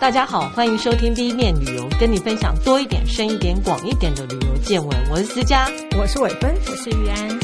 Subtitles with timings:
[0.00, 4.98] 大家好，欢迎收听第一面旅游，跟你分享多一点、深一点、广一点的旅游见闻。
[5.10, 5.68] 我是思佳，
[5.98, 7.38] 我是伟芬，我是玉安。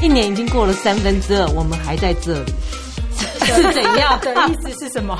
[0.00, 2.52] 一年已经过了三分之二，我们还在这里，
[3.40, 5.18] 是怎样的意思是什么？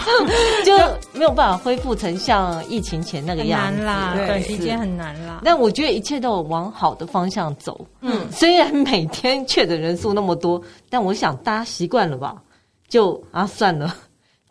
[0.64, 0.76] 就
[1.12, 5.40] 没有办法恢复成像疫情前那个样子，很难啦，短时间很难啦。
[5.44, 7.84] 但我觉得一切都往好的方向走。
[8.00, 12.36] 嗯，虽然每天确诊人数那么多，但我想大家习惯了吧？
[12.88, 13.92] 就啊，算了，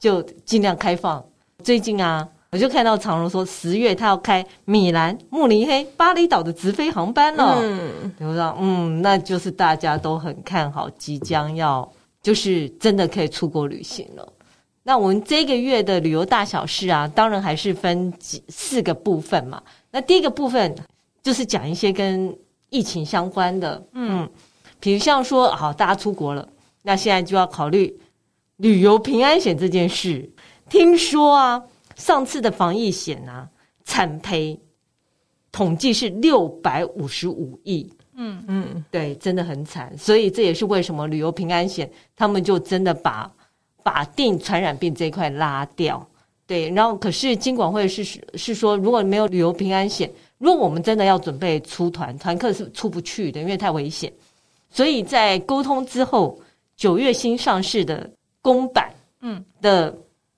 [0.02, 1.23] 就尽量开放。
[1.65, 7.57] 最近啊，我就看到长荣说十月他要开米兰、慕尼黑、巴厘岛的直飞航班了。
[7.59, 14.33] 嗯，我说嗯，那就是大家都很看好，即将要就是真的可以出国旅行了。
[14.83, 19.59] 那我们这个月的旅游大小事啊，当然还是分几四个部分嘛。
[19.89, 20.75] 那第一个部分
[21.23, 22.31] 就是讲一些跟
[22.70, 24.29] 疫情相关的，嗯，
[24.79, 26.47] 比如像说好，大家出国了，
[26.84, 27.99] 那现在就要考虑
[28.57, 30.29] 旅游平安险这件事。
[30.70, 31.63] 听说啊，
[31.96, 33.48] 上次的防疫险啊，
[33.84, 34.60] 惨赔
[35.52, 37.88] 统计是六百五十五亿。
[38.18, 39.96] 嗯嗯，对，真的很惨。
[39.98, 43.32] 所以这也是为什么旅游平安险他们就真的把
[43.84, 46.05] 法定传染病这一块拉掉。
[46.48, 48.04] 对，然后可是金管会是
[48.36, 54.12] 是说，如果没有旅游平安险，如果我们真的要准备出团，团客是出不去的，因为太危险。
[54.70, 56.40] 所以在沟通之后，
[56.76, 58.10] 九月新上市的
[58.41, 59.96] 公版嗯的。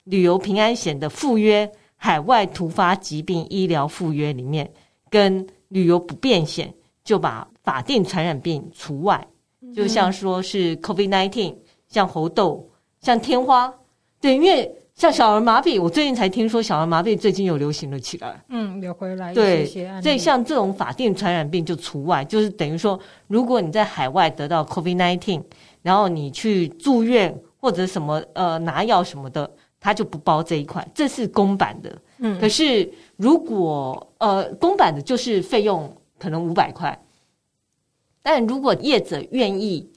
[0.10, 4.70] 旅游平安险的附约，海外突发疾病医疗附约里面，
[5.10, 9.28] 跟旅游不便险就把法定传染病除外，
[9.76, 11.54] 就像说是 COVID-19，
[11.90, 12.66] 像猴痘，
[13.02, 13.74] 像天花，
[14.22, 19.66] 对，因为像小儿麻痹，我最近才听说小儿麻痹最近又流行了起来，嗯，有回来，对，
[20.02, 25.44] 所以像这种法定传染病就除外，就是等于说，如果你在海外得到 COVID-19，
[25.82, 29.52] 然后你去住院或者什么呃拿药什么的。
[29.80, 32.02] 他就不包这一块，这是公版的。
[32.20, 37.00] 嗯，可是如果呃公版的，就是费用可能五百块，
[38.22, 39.88] 但如果业者愿意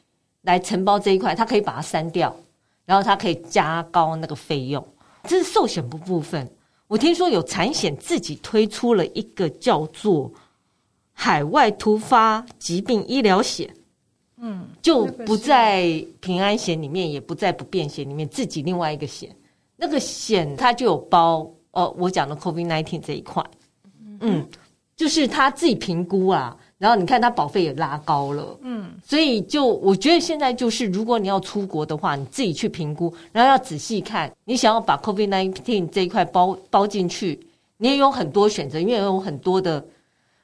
[0.42, 2.36] 来承包这一块，他可以把它删掉，
[2.84, 4.86] 然后他可以加高那个费用。
[5.24, 6.50] 这是寿险部部分。
[6.86, 10.30] 我听说有产险自己推出了一个叫做
[11.12, 13.72] 海外突发疾病医疗险，
[14.38, 19.34] 嗯，就不在平安险里面，也不在不便险里面，自己另外一个险。
[19.80, 23.42] 那个险它就有包，哦，我讲的 COVID nineteen 这一块，
[24.20, 24.46] 嗯，
[24.94, 37.40] 就是他自己评估啊，然后你看他保费也拉高了，嗯，所以就我觉得现在就是，如果你要出国的话，你自己去评估，然后要仔细看，你想要把 COVID nineteen 这一块包包进去，
[37.78, 39.82] 你也有很多选择，因为有很多的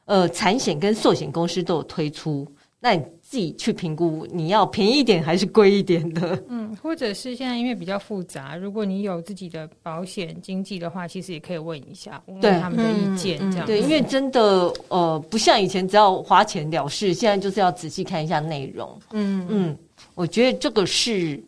[0.06, 2.46] 呃产险跟寿险公司都有推出，
[2.80, 3.02] 那你。
[3.28, 6.40] 自己去评估，你要便宜一点还是贵一点的？
[6.48, 18.96] 嗯，或者是现在因为比较复杂，如果你有自己的保险经纪的话，其实也可以问一下，问问他们的意见，这样、嗯、对，因为真的呃，不像以前只要花钱了事，现在就是要仔细看一下内容。
[19.10, 19.76] 嗯嗯，
[20.14, 21.42] 我觉得这个是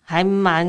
[0.00, 0.66] 还蛮。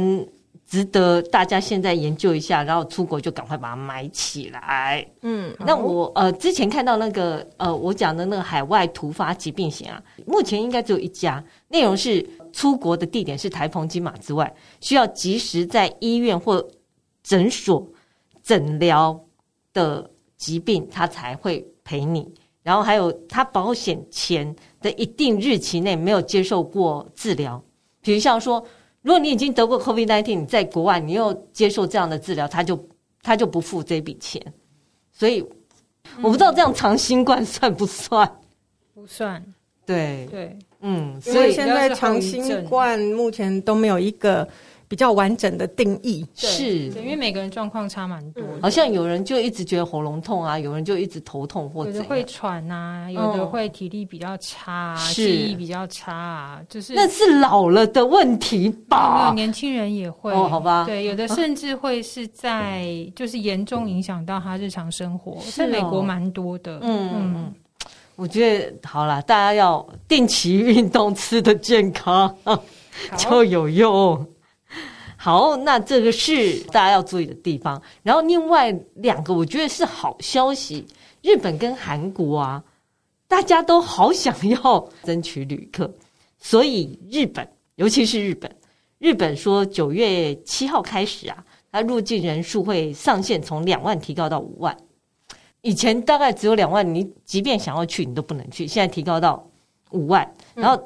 [0.67, 5.07] 值得大家现在研究一下，然后出国就赶快把它买起来。
[5.21, 16.67] 嗯，那我呃之前看到那个呃我讲的那个海外突发疾病险啊，目前应该只有一家，内容是出国的地点是台澎金马之外，需要及时在医院或
[17.21, 17.87] 诊所
[18.41, 19.17] 诊疗
[19.71, 22.27] 的疾病，他才会赔你。
[22.63, 27.63] 然后还有他保险前的一定日期内没有接受过治疗，
[28.01, 28.65] 比如像说。
[29.05, 32.89] 如果你已经得过 COVID-19，你在国外你又接受这样的治疗，他就
[33.21, 34.41] 他就不付这笔钱。
[35.11, 35.45] 所以
[36.23, 38.27] 我不知道这样长新冠算不算？
[38.95, 39.45] 不算。
[39.85, 44.47] 对对，嗯，所以现在长新冠目前都没有一个。
[44.87, 46.25] 比较完整的定义。
[46.33, 59.21] 是，因为每个人状况差蛮多的，好像有人就一直觉得喉咙痛啊，有人就一直头痛或者有的会喘啊，有的会体力比较差啊，嗯、记忆比较差啊，就是那是老了的问题吧？
[59.21, 60.31] 没有，年轻人也会。
[60.31, 60.85] 哦，好吧？
[60.85, 62.85] 对，有的甚至会是在
[63.15, 66.79] 就是严重影响到他日常生活，在美国蛮多的。
[66.81, 67.53] 嗯嗯，
[68.15, 72.35] 我觉得好了，大家要定期运动，吃的健康
[73.17, 74.25] 就有用。
[75.25, 77.81] 好，那这个是大家要注意的地方。
[78.03, 80.85] 然后另外两个，我觉得是好消息。
[81.23, 82.63] 日本跟韩国啊，
[83.27, 85.91] 大家都好想要争取旅客，
[86.37, 88.55] 所以日本，尤其是日本，
[88.99, 94.77] 日本说九月七号开始啊，它入境人数会上限从两万提高到五万。
[95.61, 98.67] 以前大概只有两万，你即便想要去，你都不能去。
[98.67, 99.43] 现在提高到
[99.89, 100.79] 五万，然后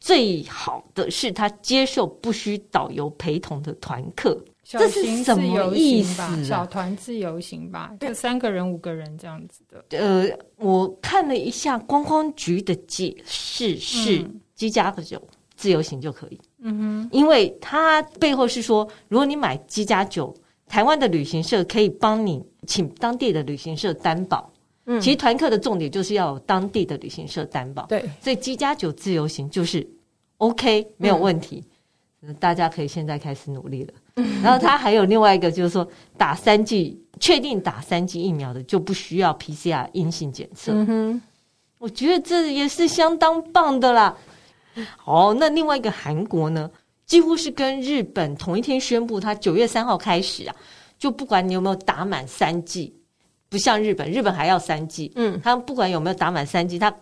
[0.00, 4.38] 最好的是他接受不需导游陪同的团客。
[4.70, 6.44] 这是什么意思？
[6.44, 9.82] 小团自由行吧，就三个人、五个人这样子的。
[9.98, 14.22] 呃，我看了一下观光局的解释，是
[14.54, 15.20] 机加酒
[15.56, 16.38] 自由行就可以。
[16.60, 20.34] 嗯哼，因为它背后是说，如果你买机加酒，
[20.66, 24.52] 台湾的旅行社可以帮你请当地的旅行社担保。
[24.90, 27.84] 嗯，其实团客的重点就是要有当地的旅行社担保。
[27.86, 29.86] 对，所以机加酒自由行就是
[30.38, 31.62] OK，没有问题。
[32.22, 33.92] 嗯，大家可以现在开始努力了。
[34.42, 35.86] 然后他还有另外一个，就是说
[36.16, 40.72] 打三剂，确定打三剂疫苗的就不需要 PCR 阴性检测。
[40.72, 41.22] 嗯哼，
[41.78, 44.16] 我觉得这也是相当棒的啦。
[45.04, 46.68] 哦，那另外一个韩国呢，
[47.04, 50.56] 几乎是跟日本同一天宣布，他九月三号开始啊，
[50.98, 52.92] 就不管你有没有打满三剂，
[53.48, 55.12] 不像日本，日本还要三剂。
[55.16, 56.94] 嗯，他不管有没有打满三剂，他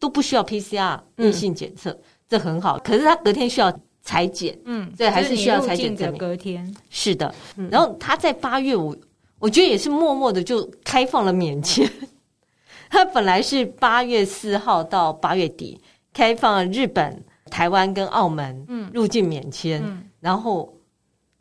[0.00, 1.98] 都不需要 PCR 阴性检测，
[2.28, 2.78] 这很好。
[2.78, 3.72] 可是他隔天需要。
[4.02, 6.18] 裁剪，嗯，对，还是需要裁剪证明。
[6.18, 7.32] 隔天是的，
[7.70, 8.96] 然后他在八月五，
[9.38, 11.88] 我觉得也是默默的就开放了免签。
[12.88, 15.78] 他本来是八月四号到八月底
[16.14, 19.84] 开放日本、台湾跟澳门入境免签，
[20.18, 20.74] 然后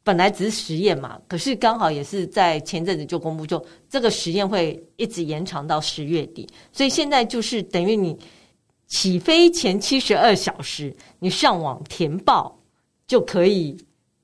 [0.09, 8.17] 本来只是实验嘛，可是刚好也是在前阵子就公布，就这个实验会一直延长到十月底，所以现在就是等于你。
[8.91, 12.59] 起飞前七十二小时，你上网填报
[13.05, 13.77] 就可以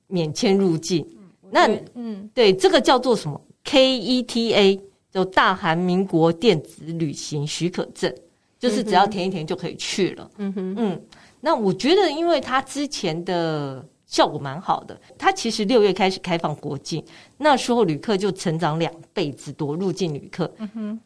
[0.08, 1.08] 免签入境。
[1.44, 4.82] 嗯、那嗯，对，这个叫做什么？KETA，
[5.14, 8.12] 就大韩民国电子旅行许可证，
[8.58, 10.32] 就是只要填一填就可以去了。
[10.38, 11.02] 嗯哼，嗯，
[11.40, 17.04] 那我觉得，因为他之前的效果蛮好的，它其实六月开始开放国境，
[17.38, 20.52] 那时候旅客就成长两倍之多，入境旅客。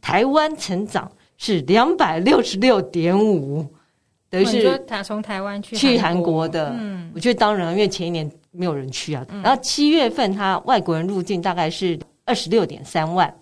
[0.01, 1.11] 台湾成长。
[1.41, 3.65] 是两百六十六点五，
[4.29, 6.75] 等于是他从台湾去去韩国的。
[6.77, 9.25] 嗯，我觉得当然，因为前一年没有人去啊。
[9.41, 13.33] 然后七月份，他外国人入境大概是二十六点三万，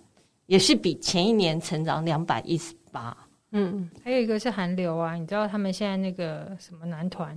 [0.46, 3.16] 也是比前一年成长两百一十八。
[3.50, 7.36] 嗯，还有一个是韩流啊，你知道他们现在那个什么男团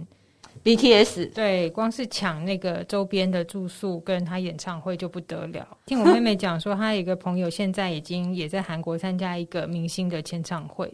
[0.63, 5.67] ？BTS 对，光是抢那个周边的住宿跟他演唱会就不得了。
[5.85, 10.93] 听我妹妹讲说，她有一个朋友现在已经也在韩国参加一个明星的签唱会。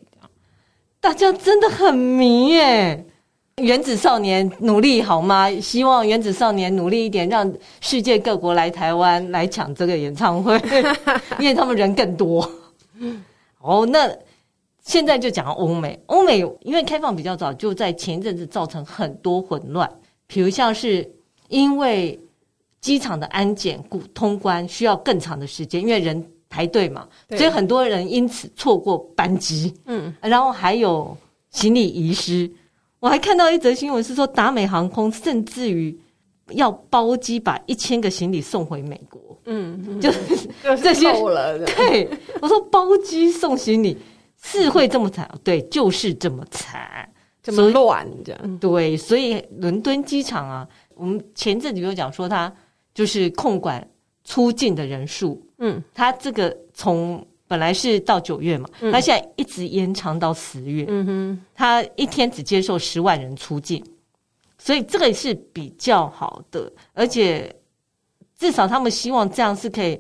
[0.99, 3.05] 大家真的很迷耶！
[3.61, 5.51] 原子少年努力好吗？
[5.59, 7.51] 希望原子少年努力一点，让
[7.81, 10.55] 世界各国来台湾来抢这个演唱会，
[11.39, 12.49] 因为他们人更多。
[13.59, 14.09] 哦，那。
[14.87, 19.87] 现在就讲到欧美，欧美因为开放比较早，就在前一阵子造成很多混乱。
[20.27, 21.05] 比如像是
[21.49, 22.17] 因为
[22.79, 29.73] 机场的安检过通关需要更长的时间，因为人排队嘛，所以很多人因此错过班机。
[29.87, 31.15] 嗯，然后还有
[31.49, 32.49] 行李遗失。
[33.01, 35.93] 我还看到一则新闻是说，达美航空甚至于
[36.51, 39.19] 要包机把一千个行李送回美国。
[39.47, 40.47] 嗯，就是
[40.81, 41.59] 这些了。
[41.65, 42.07] 对，
[42.41, 43.97] 我说包机送行李。
[44.41, 45.29] 是会这么惨？
[45.43, 47.09] 对，就是这么惨，
[47.41, 48.57] 这么乱这样。
[48.59, 52.53] 对，所以伦敦机场啊，我们前阵子有讲说，它
[52.93, 53.85] 就是控管
[54.23, 55.43] 出境的人数。
[55.57, 60.85] 嗯，它这个从本来是到九月嘛，它现在一直延长到十月。
[60.87, 63.83] 嗯哼，它一天只接受十万人出境，
[64.57, 67.53] 所以这个是比较好的，而且
[68.37, 69.99] 至少他们希望这样是可以。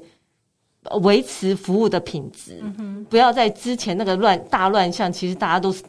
[1.01, 5.83] 维持服务的品质，嗯、不要在之前那个乱大乱象，其实大家都是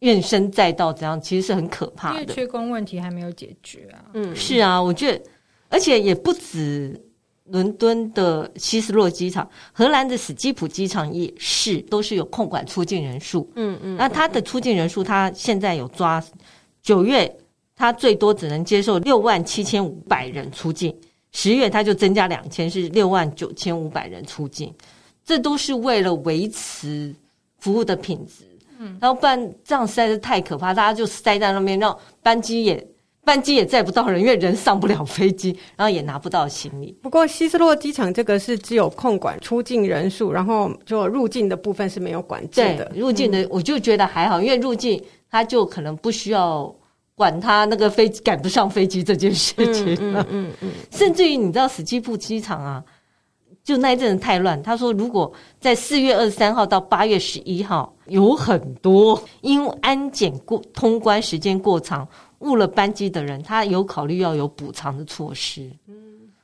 [0.00, 2.20] 怨声载道，这样其实是很可怕的。
[2.20, 4.04] 因为缺工问题还没有解决啊。
[4.14, 5.22] 嗯，是啊，我觉得，
[5.68, 7.00] 而且也不止
[7.44, 13.50] 伦敦的希斯洛机场，荷兰的史基普机场也是，都是有控管出境人数。
[13.56, 16.22] 嗯嗯，那他的出境人数，他现在有抓
[16.82, 17.34] 九月，
[17.74, 20.94] 他最多只能接受六万七千五百人出境。
[21.32, 24.72] 十月它就增加两千，是六万九千五百人出境，
[25.24, 27.14] 这都是为了维持
[27.58, 28.44] 服务的品质。
[28.78, 32.86] 嗯，然后不然这样实在是太可怕，大家就塞在那边，让班机也
[33.24, 36.96] 班机也载不到人，因为人上不了飞机，然后也拿不到行李。
[37.02, 42.90] 不过希斯洛机场这个是只有控管出境人数，然后就入境的部分是没有管制的。
[42.94, 46.74] 入境的我就觉得还好，因为入境它就可能不需要。
[47.18, 52.82] 管他那个飞机赶不上飞机这件事情，嗯嗯嗯，嗯甚至于你知道史基普机场啊，
[53.64, 54.62] 就那一阵子太乱。
[54.62, 62.06] 他说，如果在四月二十三号到八月十一号，有很多因为安检过通关时间过长
[62.38, 65.68] 误了班机的人，他有考虑要有补偿的措施。
[65.88, 65.96] 嗯，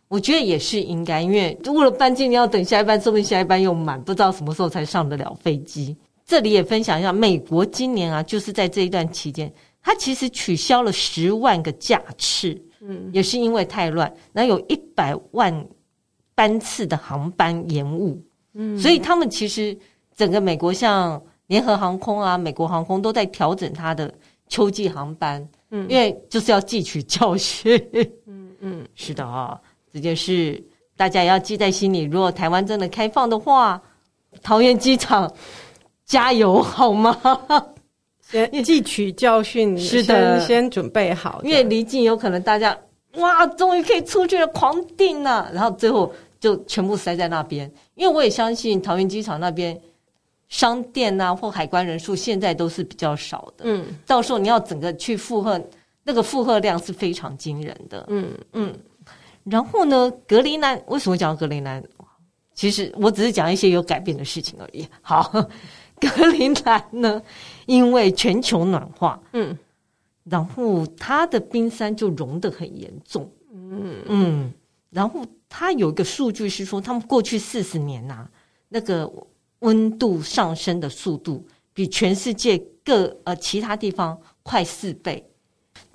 [0.09, 5.97] 我觉得也是应该，因为误了班机，你要等下一班，说不定下一班又满，不知道什么时候才上得了飞机。
[6.27, 9.53] 这里也分享一下，美国今年啊，就是在这一段期间。
[9.85, 15.69] 它其实取消了十万个架次，嗯，也是因为太乱，然后有一百万
[16.35, 18.19] 班次的航班延误，
[18.55, 19.77] 嗯，所以他们其实
[20.17, 24.13] 整个美国像联合航空啊、美国航空都在调整它的
[24.49, 27.79] 秋季航班，嗯，因为就是要汲取教训，
[28.27, 29.61] 嗯嗯，是的啊、哦，
[29.93, 30.65] 这件事
[30.97, 32.05] 大家也要记在心里。
[32.05, 33.83] 如果台湾真的开放的话，
[34.43, 35.31] 桃园机场
[36.07, 37.15] 加油好吗？
[38.31, 42.77] 先汲取教训，是的，先准备好，因为离境有可能大家
[43.17, 47.71] 哇，终于可以出去了，狂订了，然后最后就全部塞在那边。
[47.95, 49.79] 因为我也相信桃园机场那边
[50.49, 55.61] 商店啊或海关人数现在都是比较少的，嗯，到时候你要整个去负荷，
[56.03, 58.75] 那个负荷量是非常惊人的，嗯嗯。
[59.45, 61.83] 然后呢，格陵兰为什么讲格陵兰？
[62.55, 64.87] 其实我只是讲一些有改变的事情而已。
[65.03, 65.31] 好，
[66.09, 67.23] 格陵兰呢？
[67.67, 69.57] 因为全球暖化，嗯，
[70.25, 73.97] 然后它的冰山就融得很严重，嗯。
[74.07, 74.53] 嗯，
[74.91, 78.31] 然后它有一个数据是说，他们过去四十年呐、啊，
[78.69, 79.11] 那个
[79.61, 85.25] 温度上升的速度比全世界各呃其他地方快四倍，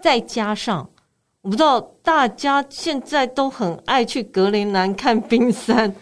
[0.02, 0.90] 再加上
[1.42, 5.94] 我不知道大家现在都很爱去格陵兰看冰山，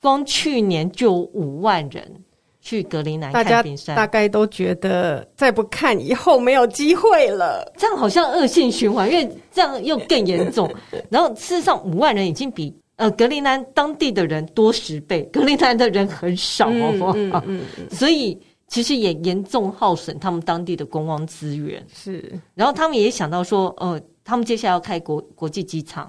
[0.00, 2.21] 光去年就五万人。
[2.64, 7.70] 去格陵兰看冰山，大概都觉得再不看以后没有机会了。
[7.76, 10.72] 这样好像恶性循环，因为这样又更严重。
[11.10, 17.12] 然后事实上，五万人已经比呃格陵兰当地的人多十倍，格陵兰的人很少，好不好？
[17.16, 21.84] 嗯嗯嗯嗯、所以其实也严重耗损他们当地的公光资源。
[21.92, 26.08] 是，然后他们也想到说，呃，他们接下来要开国国际机场，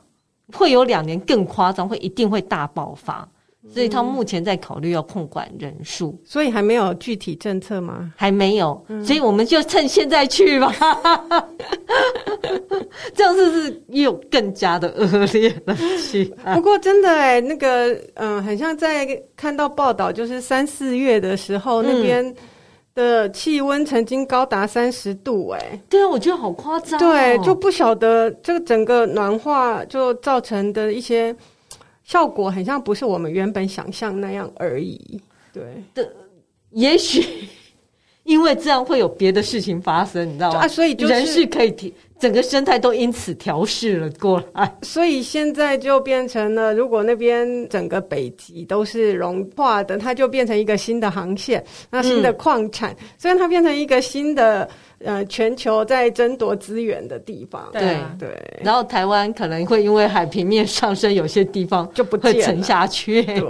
[0.53, 3.27] 会有两年更夸张，会一定会大爆发。
[3.71, 8.11] 所以他目前在考虑要控管人数，嗯，所以还没有具体政策吗？
[8.17, 10.75] 还没有，嗯、所以我们就趁现在去吧。
[13.15, 16.25] 这样是不是又更加的恶劣了去？
[16.53, 22.35] 不过真的哎，那个嗯、呃，很像在看到报道，就是三四月的时候，嗯、那边
[22.93, 25.81] 的气温曾经高达三十度哎。
[25.89, 26.99] 对啊，我觉得好夸张，哦。
[26.99, 31.33] 对，就不晓得这个整个暖化就造成的一些。
[32.03, 35.21] 效果很像不是我们原本想象那样而已，
[35.53, 36.13] 对的，
[36.71, 37.47] 也许
[38.23, 40.59] 因为这样会有别的事情发生，你知道吗？
[40.59, 41.93] 啊，所以就是、人是可以提，
[42.23, 54.69] 整个生态都因此调试了过来，所以现在就变成了，如果那边整个北极都是融化的，它就变成一个新的航线，那新的矿产，嗯、虽然它变成一个新的。
[55.05, 57.81] 呃，全球在争夺资源的地方，对。
[58.17, 63.21] 对，对，然后台湾可能会因为海平面上升，有些地方就不会沉下去。
[63.21, 63.43] 对，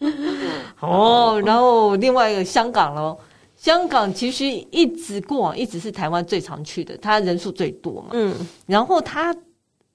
[0.80, 3.16] 哦，然后另外一个香港喽，
[3.58, 8.10] 香港其实一直过往一直是台湾最常去的，它人数最多嘛。
[8.12, 8.34] 嗯，
[8.66, 9.36] 然后它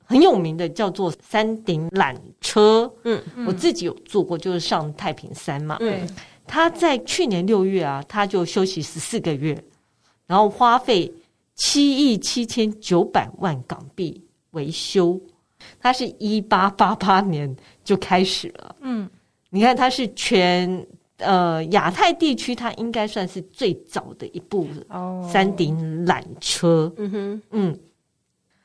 [0.03, 5.77] 很有名的叫做山顶缆车，嗯，我自己有坐过，就是上太平山嘛。
[5.79, 6.07] 嗯，
[6.45, 9.57] 他在去年六月啊，他就休息十四个月。
[10.27, 11.11] 然后花费
[11.55, 15.19] 七亿七千九百万港币维修，
[15.79, 17.53] 它是一八八八年
[17.83, 18.75] 就开始了。
[18.81, 19.09] 嗯，
[19.49, 20.85] 你看它是全
[21.23, 24.67] 呃亚太地区，它应该算是最早的一部
[25.31, 26.85] 山顶缆车。
[26.85, 27.79] 哦、嗯哼，嗯，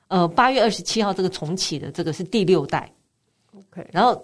[0.08, 2.92] 呃，八月二十七号这个重启的这个是第六代。
[3.56, 4.22] OK，然后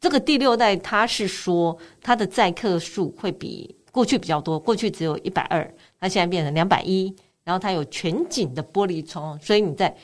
[0.00, 5.74] 这个第六代，它是说它的载客数会比过去比较多，过去只有一百二。
[5.98, 7.14] 它现在变成两百一，
[7.44, 9.94] 然后它有全景的玻璃窗，所以你在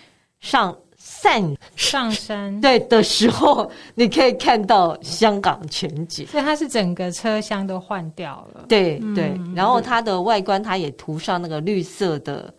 [0.41, 0.77] 上
[1.11, 6.27] 山上山对的时候，你可以看到香港全景。
[6.27, 9.35] 所以它是整个车厢都换掉了，对对。
[9.55, 12.55] 然后它的外观，它也涂上那个绿色的，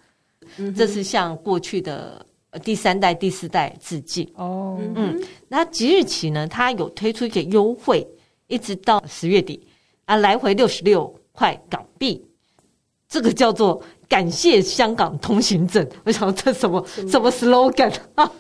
[0.58, 2.25] 嗯、这是向过去的
[2.63, 4.27] 第三代、第四代致敬。
[4.36, 8.06] 哦，嗯，那即日起呢，它有推出一个优惠，
[8.48, 9.65] 一直到十月底
[10.06, 12.25] 啊，来回六十六块港币。
[13.10, 18.32] 这个叫做感谢香港通行证， 我想这什么什么 slogan 啊？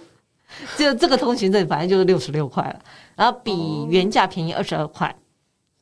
[0.77, 2.79] 就这个通行证，反正就是六十六块了，
[3.15, 5.13] 然后比原价便宜二十二块。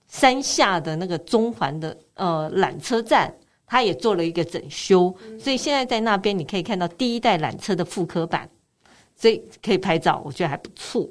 [0.07, 3.33] 山下的那个中环的呃缆车站，
[3.65, 8.49] 它也做了一个整修，所以现在在那边你可以看到第一代缆车的复刻版，
[9.17, 11.05] 所以可以拍照，我觉得还不错。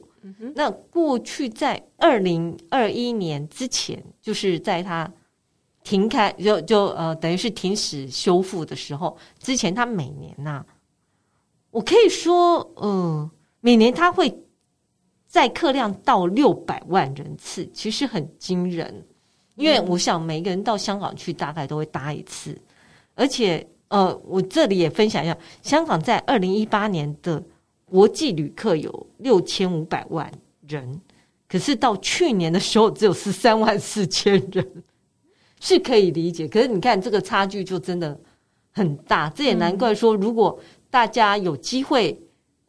[0.55, 5.13] 那过去在二零二一年之前，就是在它。
[5.87, 10.67] 停开就就呃，等于是停止修复的时候，之前他每年呐、
[11.71, 14.37] 我可以说，嗯、每年他会
[15.29, 19.07] 载客量到六百万人次，其实很惊人。
[19.55, 22.61] 因为我想每个人到香港去，大概都会搭一次，
[23.15, 27.41] 而且呃，我这里也分享一下，香港在二零一八年的
[27.85, 30.29] 国际旅客有六千五百万
[30.67, 31.01] 人，
[31.49, 34.83] 可是到去年的时候只有十三万四千人，
[35.61, 36.47] 是可以理解。
[36.47, 38.19] 可是你看这个差距就真的
[38.73, 40.59] 很大，这也难怪说，如果
[40.91, 42.19] 大家有机会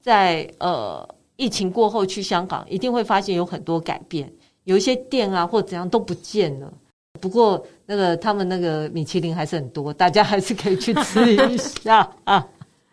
[0.01, 4.32] 在呃疫情过后去香港，一定会发现有很多改变，
[4.63, 6.74] 有一些店啊或怎样都不见了。
[7.20, 12.48] 不过，那个他们那个米其林还是很多，大家还是可以去吃一下啊。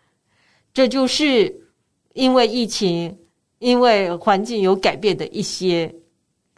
[0.73, 1.55] 这就是
[2.13, 3.17] 因为疫情，
[3.59, 5.93] 因为环境有改变的一些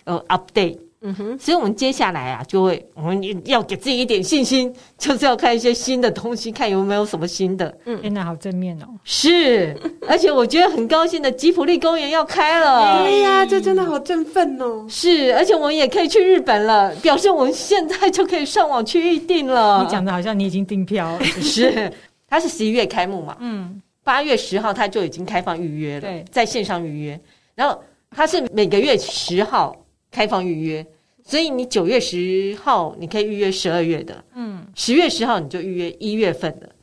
[0.05, 0.79] 呃 update。
[1.01, 7.77] 嗯哼，所以我们接下来啊，就会我们要给自己一点信心，就是要看一些新的东西，看有没有什么新的。
[7.85, 8.87] 嗯，真的好正面哦。
[9.03, 9.77] 是，
[10.07, 13.03] 而且我觉得很高兴的，吉普力公园要开了。
[13.03, 14.87] 对呀，这真的好振奋哦。
[14.89, 19.83] 是，而且我们也可以去日本了，表示我们现在就可以上网去预定了。
[19.83, 21.23] 你讲的好像你已经订票了。
[21.39, 21.93] 是，
[22.27, 23.37] 它是十一月开幕嘛？
[23.39, 27.19] 嗯，八月十号它就已经开放预约了，对，在线上预约。
[27.53, 29.75] 然后它是每个月十号。
[30.09, 30.85] 开放预约，
[31.23, 36.73] 所以你九月十号你可以预约十二月的，嗯，十月十号你就预约一月份的。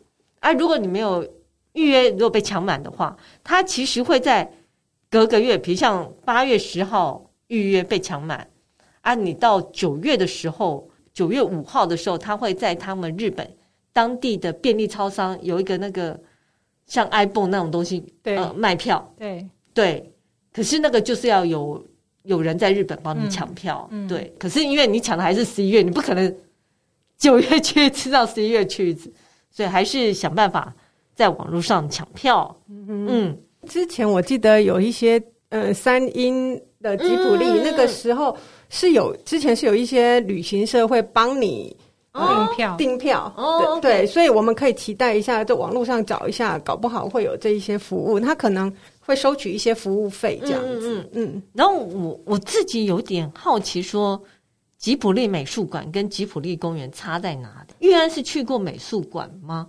[0.41, 1.27] 啊，如果你没有
[1.73, 4.49] 预约，如果被抢满的话，它其实会在
[5.11, 8.47] 隔个月，比如像八月十号预约被抢满，
[9.01, 13.49] 啊，你到九月的时候，九月五号的时候，它会在他们日本
[13.93, 16.21] 当地的便利超商有一个那个
[16.87, 20.13] 像 iPhone 那种东西，对，呃，卖票，对对，
[20.53, 21.83] 可是那个就是要有。
[22.25, 24.07] 有人在日本帮你抢票，嗯。
[24.07, 26.35] 嗯、对，可是因为你抢的还是十一月，你不可能
[27.19, 29.13] 九月去 吃到十一月去一次，
[29.51, 30.75] 所以还是想办法
[31.15, 32.55] 在网络上抢票。
[32.69, 33.39] 嗯，嗯，
[33.69, 38.37] 之前我记得有一些呃三英的吉普力，嗯、那个时候
[38.71, 41.77] 是有之前是有一些旅行社会帮你
[42.13, 42.77] 订票。
[42.77, 48.73] 订票，哦，对，所以我们可以期待一下，在网络上找一下，搞不好会有这一些服务，他可能。
[49.07, 51.01] 会收取一些服务费，这样子。
[51.13, 54.23] 嗯，嗯，嗯，然后我我自己有点好奇，说
[54.79, 57.87] 吉普力美术馆跟吉普力公园差在哪里？
[57.87, 59.69] 玉安是去过美术馆吗？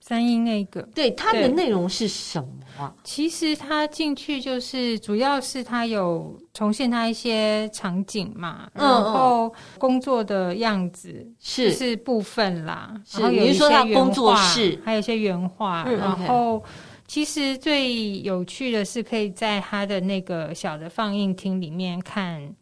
[0.00, 2.94] 三鹰那个，对，它的内容是什么啊？
[3.04, 16.62] 其实它进去就是，主要是它有重现它一些场景嘛，嗯、然后工作的样子是是部分啦，是然后有一些工作室，还有一些原画，嗯、然后。
[17.08, 22.54] 其实最有趣的是，可以在他的那个小的放映厅里面看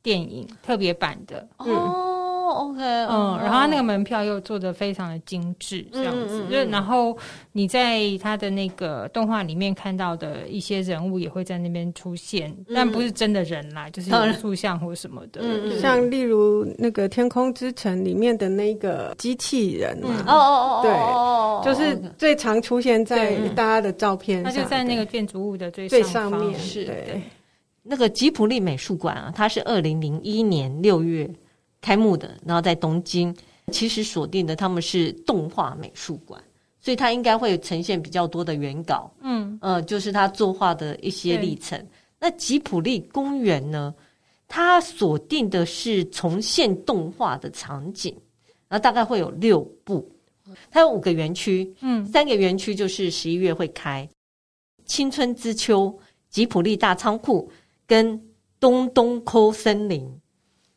[0.00, 1.46] 电影特别版的。
[1.58, 2.13] 哦
[2.48, 6.46] ，OK，嗯，然后他那个门票又做的非常的精致，这样子。
[6.50, 7.16] 就然后
[7.52, 15.40] 你在他的那个动画里面看到的一些人物也会在那边出现，但不是真的人啦，就是塑像或什么的。
[15.42, 20.24] 嗯，像例如那个《天空之城》里面的那个机器人嘛。
[20.26, 26.58] 哦哦哦，对，就是最常出现在大家的照片上，他就在那个建筑物的最最上面。
[26.58, 27.22] 是，对，
[27.82, 31.28] 那个吉普力美术馆啊，它是二零零一年六月
[31.84, 33.36] 开幕的，然后在东京，
[33.70, 36.42] 其实锁定的他们是动画美术馆，
[36.80, 39.58] 所以它应该会呈现比较多的原稿，嗯。
[39.60, 41.78] 呃，就是他作画的一些历程。
[42.18, 43.94] 那吉普力公园呢，
[44.48, 48.16] 它锁定的是重现动画的场景，
[48.66, 50.10] 然后大概会有六部，
[50.70, 54.08] 它有五个园区，嗯，三个园区就是十一月会开，
[54.86, 55.94] 青春之秋、
[56.30, 57.50] 吉普力大仓库
[57.86, 58.18] 跟
[58.58, 60.10] 东东抠森林，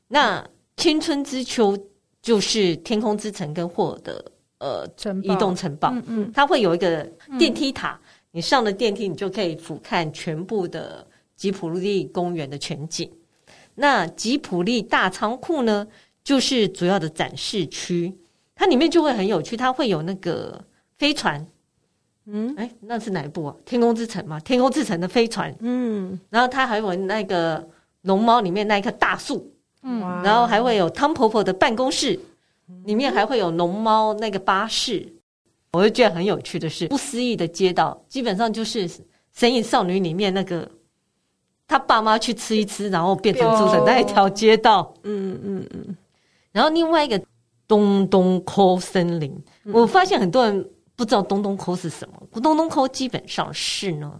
[0.09, 0.45] 那。
[0.77, 1.77] 青春之丘
[2.21, 7.03] 就是天空之城跟霍尔的呃城移动城堡，嗯嗯，它会有一个
[7.37, 13.11] 电梯塔，嗯、你上了电梯，你就可以俯瞰全部的吉普力公园的全景。
[13.73, 15.87] 那吉普力大仓库呢，
[16.23, 18.15] 就是主要的展示区，
[18.55, 20.63] 它里面就会很有趣，它会有那个
[20.97, 21.45] 飞船，
[22.25, 23.55] 嗯，哎，那是哪一部啊？
[23.65, 27.67] 天空之城嘛，天空之城的飞船，嗯，然后它还有那个
[28.01, 29.51] 龙猫里面那一棵大树。
[29.83, 32.19] 嗯，然后还会有汤婆婆的办公室，
[32.85, 35.13] 里面还会有龙猫那个巴士。
[35.73, 38.87] 我就觉得很有趣的是，不思议的街道，基本上就是
[39.33, 40.67] 《神隐少女》里面那个
[41.67, 44.91] 他爸妈去吃一吃，然后变成猪的那一条街道。
[45.03, 45.95] 嗯嗯嗯。
[46.51, 47.21] 然后另外一个
[47.67, 52.41] 东东抠森林，我发现很多人不知道东东抠是什么。
[52.41, 54.19] 东东抠基本上是呢，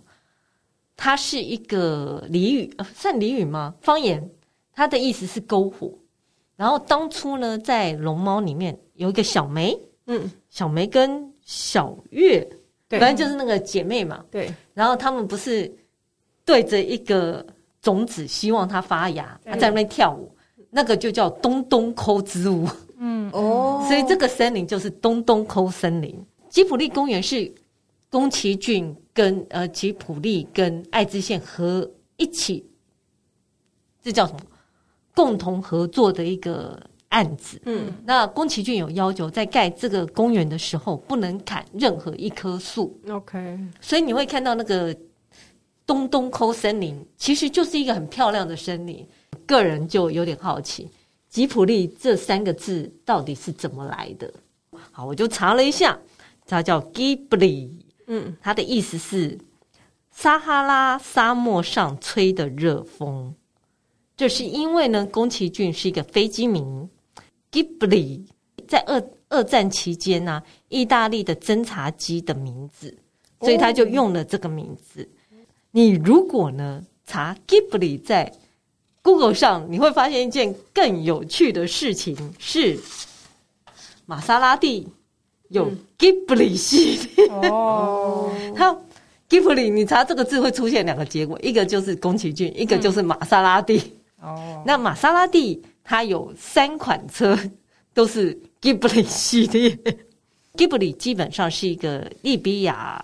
[0.95, 3.73] 它是一个俚语，算俚语吗？
[3.81, 4.29] 方言。
[4.77, 5.91] 它的意思是篝火，
[6.55, 12.47] 然后当初呢，在龙猫里面有一个小梅，嗯，小梅跟小月，
[12.87, 14.53] 对，反正就是那个姐妹嘛，对。
[14.75, 15.75] 然后他们不是
[16.45, 17.43] 对着一个
[17.81, 20.31] 种子，希望它发芽，它在那边跳舞，
[20.69, 22.67] 那个就叫东东抠之舞。
[22.99, 23.31] 嗯。
[23.33, 26.23] 哦，所以这个森林就是东东抠森林。
[26.49, 27.51] 吉普力公园是
[28.11, 32.63] 宫崎骏跟呃吉普力跟爱知县合一起，
[34.03, 34.39] 这叫什么？
[35.17, 37.59] 共同合作的一个案子。
[37.65, 42.95] 嗯，那宫崎骏有要求，在盖这个公园的时候不能砍任何一棵树。
[43.09, 44.95] OK，所以你会看到那个
[45.87, 49.03] 东东抠森林，其实就是一个很漂亮的森林。
[49.47, 50.87] 个人就有点好奇，
[51.29, 54.31] 吉普力这三个字到底是怎么来的？
[54.91, 55.97] 好，我就查了一下。
[56.45, 57.71] 它叫 Ghibli，
[58.05, 59.35] 嗯，它的意思是
[60.11, 63.33] 撒哈拉沙漠上吹的热风，
[64.17, 66.61] 就是因为呢，宫崎骏是一个飞机迷
[67.51, 68.25] ，Ghibli
[68.67, 72.97] 在二二战期间呢、啊，意大利的侦察机的名字，
[73.39, 75.07] 所以他就用了这个名字。
[75.31, 75.37] 哦、
[75.71, 78.33] 你如果呢查 Ghibli 在
[79.03, 82.77] Google 上，你会发现一件更有趣的事情是
[84.05, 84.87] 玛莎拉蒂。
[85.49, 88.81] 有 Ghibli 系列哦， 好
[89.29, 93.81] Ghibli，你查这个字会出现两个结果，一个就是宫崎骏，一个就是玛莎拉蒂
[94.21, 94.63] 哦。
[94.65, 97.37] 那玛莎拉蒂它有三款车
[97.93, 99.77] 都是 Ghibli 系列，
[100.55, 103.03] Ghibli 基本上是一个利比亚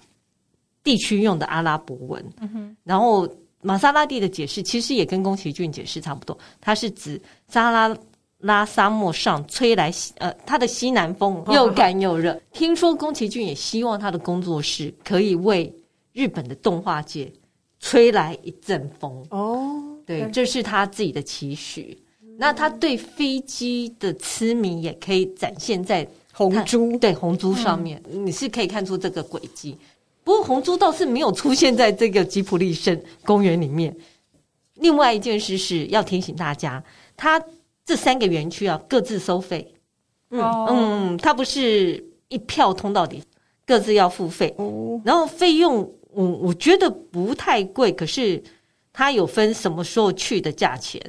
[0.83, 2.23] 地区用的阿拉伯文。
[2.39, 3.27] 嗯哼，然后
[3.61, 7.95] 玛莎拉蒂的解释其实也跟宫崎骏解释差不多，它是指撒拉。
[8.39, 12.37] 拉沙漠上吹来西呃，他的西南风又干又热。
[12.51, 15.73] 听说宫崎骏也希望他的工作室可以为
[16.11, 17.31] 日本的动画界
[17.79, 19.92] 吹来一阵风哦。
[20.05, 21.97] 对，这是他自己的期许。
[22.37, 29.77] 那他对飞机的痴迷也可以展现在红珠对红珠上面，你是可以看出这个轨迹。
[30.23, 33.95] 不过红珠倒是没有出现在这个吉普力森公园里面。
[34.75, 36.83] 另外一件事是要提醒大家，
[37.15, 37.43] 它。
[37.85, 39.73] 这三个园区啊，各自收费。
[40.29, 40.69] 嗯、oh.
[40.71, 43.21] 嗯，它不是一票通到底，
[43.65, 44.55] 各自要付费。
[44.57, 45.01] Oh.
[45.03, 48.41] 然后费用，我我觉得不太贵，可是
[48.93, 51.01] 它有分什么时候去的价钱，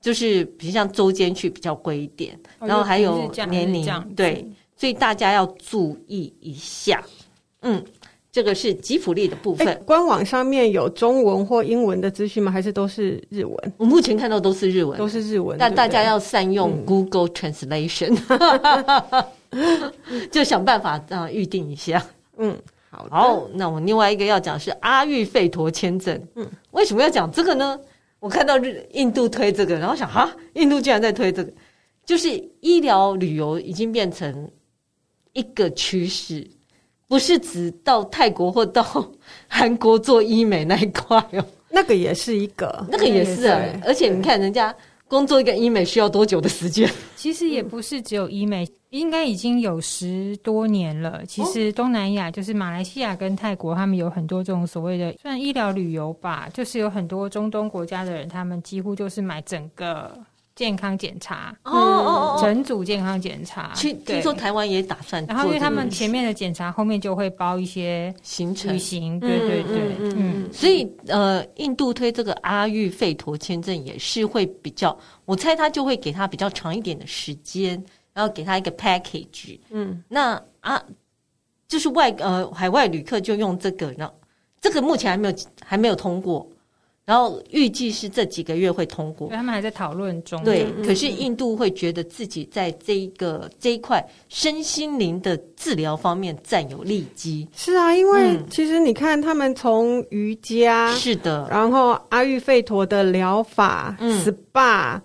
[0.00, 7.04] 就是比如像周间去比较贵一点，oh, 然后还有年龄，对，所以大家要注意一下。
[7.62, 7.84] 嗯。
[8.32, 9.82] 这个是吉普力的部分。
[9.84, 12.52] 官网上面有中文或英文的资讯吗？
[12.52, 13.72] 还是都是日文？
[13.76, 15.58] 我目前看到都是日文，都是日文。
[15.58, 18.16] 但大家要善用 Google Translation，
[19.50, 19.92] 嗯、
[20.30, 22.06] 就想办法这样预定一下。
[22.36, 22.56] 嗯，
[22.90, 23.06] 好。
[23.10, 26.20] 好，那我另外一个要讲是阿育吠陀签证。
[26.34, 27.78] 嗯，为什么要讲这个呢？
[28.18, 31.52] 我看到日印度推这个，然后想哈，印度居然在推这个，
[32.04, 32.28] 就是
[32.60, 34.50] 医疗旅游已经变成
[35.32, 36.46] 一个趋势。
[37.08, 38.84] 不是只到泰国或到
[39.48, 43.60] 韩国做医美那一块哦，那个也是一个，那个也是啊。
[43.84, 44.72] 而且你看人家
[45.08, 46.88] 工作一个医美需要多久的时间？
[47.16, 51.24] 其实也不是只有医美，应该已经有十多年了。
[51.26, 60.16] 其实东南亚就是马来西亚跟泰国，他们有很多这种所谓的算医疗旅游吧，就是有很多中东国家的人，他们几乎就是买整个。
[60.56, 63.72] 健康检查哦哦哦，整组健康检查。
[63.74, 69.18] 听听说台湾也打算，然后因为他们前面的检查，后面就会包一些行程旅行。
[69.18, 77.82] 对对对，嗯，所以呃，印度推这个阿育吠陀签证也是会比较，我猜他就会给他比较长一点的时间，
[78.20, 79.58] 然后给他一个 package。
[79.70, 80.82] 嗯，那啊，
[81.66, 84.14] 就是外呃海外旅客就用这个，然后
[84.60, 86.46] 这个目前还没有还没有通过。
[87.06, 90.44] 然后预计是这几个月会通过，他们还在讨论中。
[90.44, 97.48] 对，可是印度会觉得自己在这一个这一块身心灵的治疗方面占有利基。
[97.56, 105.00] 是啊，因为其实你看，他们从瑜伽是的，然后阿育吠陀的疗法、SPA，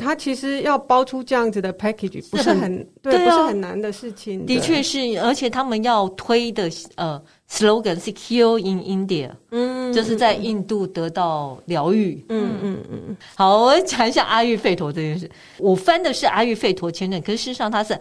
[0.00, 4.46] 它其实要包出这样子的 package 不是很对，不是很难的事情。
[4.46, 7.22] 的确是，而且他们要推的呃。
[7.52, 13.16] slogan 是 Heal in India，嗯，就是在印度得到疗愈，嗯嗯嗯。
[13.34, 15.28] 好，我讲一下阿育吠陀这件事。
[15.58, 17.98] 我翻的是阿育吠陀签证，可是事实上它是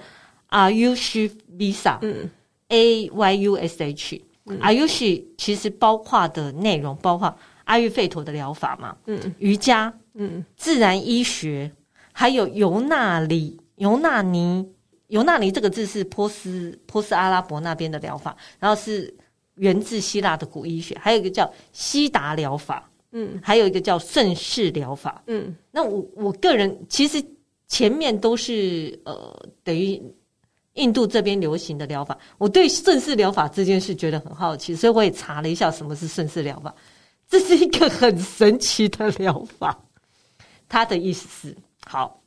[0.52, 2.30] Ayush Visa，嗯
[2.68, 4.22] ，A Y U S H。
[4.62, 11.72] Ayush 其实包括的内容包括阿育吠陀的疗法嘛，嗯，瑜伽，嗯，自然医学，
[12.20, 14.68] 还有尤纳里、尤纳尼、
[15.08, 19.16] 尤纳尼这个字是波斯波斯阿拉伯那边的疗法，然后是。
[19.56, 25.54] 源自希腊的古医学，还有一个叫希达疗法，嗯，还有一个叫顺势疗法，嗯。
[25.70, 27.22] 那我我个人其实
[27.68, 30.02] 前面都是呃，等于
[30.76, 32.18] 印度这边流行的疗法。
[32.38, 36.74] 我对顺势疗法这件事觉得很好奇，所以我也查了一下什么是顺势疗法。
[37.28, 39.78] 这是一个很神奇的疗法。
[40.70, 41.54] 它的意思是：
[41.86, 42.22] 好，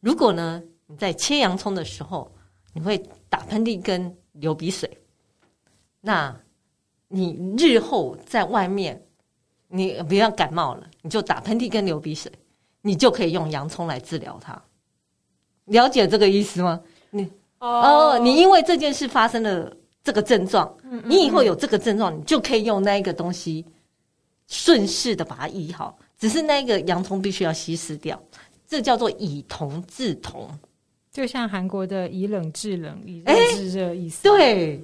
[0.00, 2.30] 如果呢你在切洋葱的时候，
[2.72, 4.98] 你会打喷嚏跟流鼻水，
[6.00, 6.34] 那
[7.08, 9.02] 你日后在外面，
[9.66, 12.30] 你不要感冒了，你就打喷嚏跟流鼻水，
[12.80, 14.60] 你就可以用洋葱来治疗它。
[15.64, 16.80] 了解这个意思吗？
[17.10, 23.66] 你哦，你因为这件事发生了这个症状，你以后有这个症状，你就可以用那一个东西
[24.46, 25.98] 顺势的把它医好。
[26.18, 28.20] 只是那个洋葱必须要稀释掉，
[28.66, 30.48] 这叫做以铜制铜。
[31.12, 34.22] 就像韩国的以冷制冷，以热制热意思。
[34.22, 34.80] 对，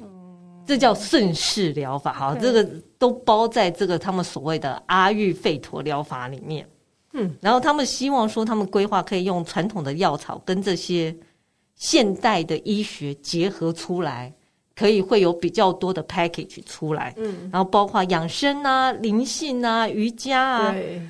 [0.67, 2.13] 这叫顺势疗法。
[2.13, 2.65] 好，这个
[2.99, 6.67] 都包在这个他们所谓的阿育吠陀疗法里面。
[7.13, 11.15] 嗯，然后他们希望说，他们规划可以用传统的药草跟这些
[11.77, 14.33] 现代的医学结合出来，
[14.75, 17.15] 可以会有比较多的 package 出来。
[17.17, 21.01] 嗯，然后包括养生啊、灵性啊、瑜伽啊，对，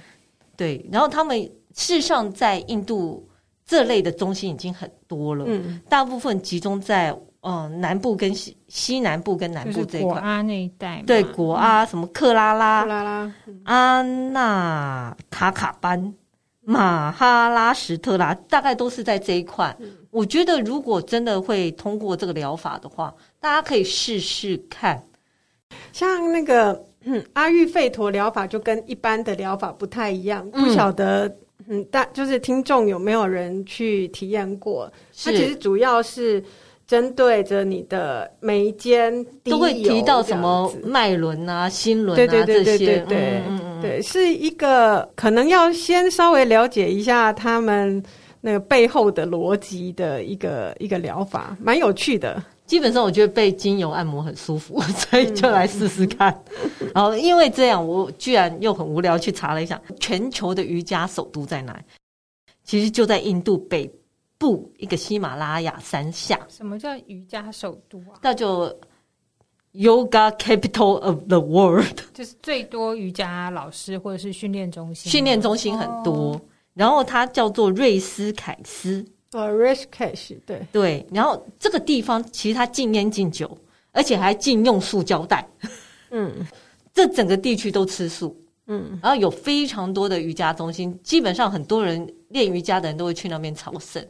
[0.57, 1.41] 对，然后他们
[1.75, 3.29] 事实上在印度。
[3.67, 16.15] 这类的中心已经很多了，嗯，大部分集中在嗯、呃、南部跟西西南部跟南部这一块，果阿那一带，对，果阿什么克拉拉、克拉拉、阿纳塔卡班、
[16.61, 19.75] 马哈拉什特拉，大概都是在这一块。
[20.11, 25.03] 我觉得如果真的会通过这个疗法的话，大家可以试试看。
[25.91, 31.33] 像那个嗯阿育吠陀疗法就跟一般的疗法不太一样，不晓得。
[31.67, 34.93] 嗯，但就是听众有没有人去体验过？
[35.25, 36.43] 它其实主要是
[36.87, 43.05] 针对着你的眉间，都会提到什么脉轮啊、心轮啊对对对对对对这些。
[43.07, 43.43] 对，
[43.81, 48.03] 对，是一个可能要先稍微了解一下他们
[48.43, 52.43] 那个背后的逻辑的一个一个疗法，蛮有趣的。
[52.67, 56.33] 基本上我觉得被精油按摩很舒服， 所以就来试试看。
[56.81, 61.79] 嗯、然后因为这样，我居然又很无聊去查了一下，全球的瑜伽首都在哪？
[62.65, 63.91] 其实就在印度北
[64.39, 66.41] 部一个喜马拉雅山下。
[66.49, 68.19] 什么叫瑜伽首都啊？
[68.23, 68.75] 那就
[69.75, 76.33] Yoga Capital of the World，就是最多瑜伽老师或者是训练中心，训练中心很多。
[76.33, 76.41] 哦、
[76.73, 79.05] 然后它叫做瑞斯凯斯。
[79.39, 83.59] 呃，Rishikesh 对对，然后这个地方其实它禁烟禁酒，
[83.93, 85.47] 而且还禁用塑胶袋。
[86.11, 86.33] 嗯，
[86.95, 88.37] 这整个地区都吃素。
[88.67, 94.03] 嗯，然后有非常多的瑜伽中心，基本上很多人练瑜伽的人都会去那边朝圣。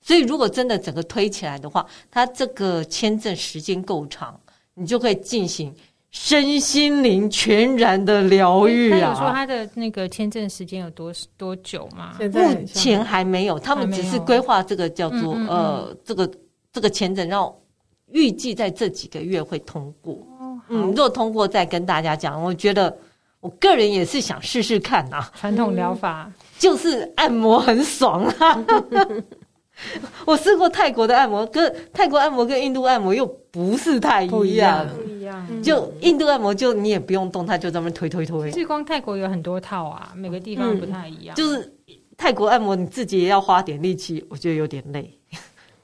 [0.00, 4.40] 所以如果真的整个推起来的话，它这个签证时间够长，
[4.74, 5.74] 你就可以进行。
[6.10, 9.00] 身心灵全然的疗愈啊！
[9.00, 12.16] 他有说他的那个签证时间有多多久吗？
[12.32, 16.30] 目前还没有，他们只是规划这个叫做呃，这个
[16.72, 17.62] 这个签证，然后
[18.10, 20.14] 预计在这几个月会通过。
[20.40, 22.42] 哦、嗯，如果通过再跟大家讲。
[22.42, 22.96] 我觉得
[23.40, 28.64] 我个人也是想试试看啊，传统疗法、嗯、就是按摩很爽啊。
[30.26, 34.36] 我试过泰国的按摩，跟泰国按摩跟印度按摩又不是太一样。
[34.36, 34.86] 不一样，
[35.28, 35.62] 样。
[35.62, 38.50] 就印度按摩，就你也不用动，它就这么推推推。
[38.50, 41.34] 日光泰国有很多套啊，每个地方不太一样。
[41.34, 41.72] 嗯、就是
[42.16, 45.16] 泰国按摩，你自己也要花点力气，我觉得有点累。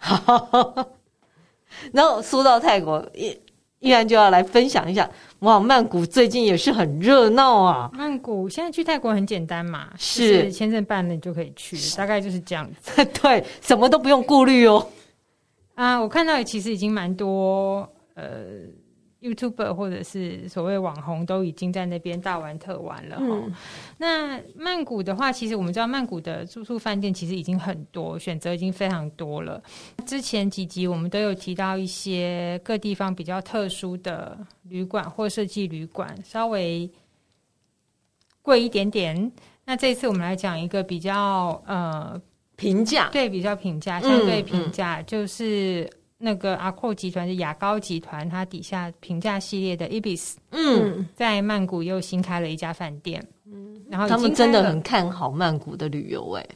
[1.92, 3.36] 然后说到泰国，依
[3.80, 5.08] 依然就要来分享一下。
[5.40, 7.90] 哇，曼谷最近也是很热闹啊！
[7.92, 13.04] 曼谷现在去泰国很简单嘛，是签证办了你就可以去，大概就是这样子。
[13.20, 14.86] 对，什么都不用顾虑哦。
[15.74, 18.44] 啊，我看到其实已经蛮多呃。
[19.24, 23.24] YouTuber 或者是所谓网红都已经在那边大玩特玩了哈。
[23.26, 23.54] 嗯、
[23.96, 29.62] 那曼谷的话，其实我们知道曼谷的住宿饭店其实已经很多，选择已经非常多了。
[30.04, 36.90] 之前几集我们都有提到一些各地方比较特殊的旅馆或设计旅馆，稍微
[38.42, 39.32] 贵一点点。
[39.64, 42.20] 那这次我们来讲一个比较呃
[42.56, 45.88] 平价，对，比较平价，相对平价，就是。
[46.16, 56.46] 那个阿蔻集团是雅高集团，它底下平价系列的 Ibis，嗯，在曼谷又新开了一家饭店，嗯，然后他们真的很看好曼谷的旅游，哎，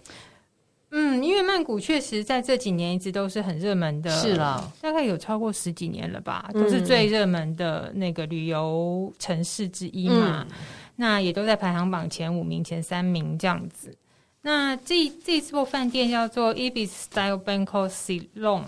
[0.91, 10.57] 嗯，因为曼谷确实在这几年一直都是很热门的，是啦，大概有超过十几年了吧，都是最热门的那个旅游城市之一嘛，嗯、
[10.97, 13.95] 那也都在排行榜前五名、前三名这样子。
[14.41, 18.65] 那这这座饭店叫做 Ibis Style Bangkok Silom。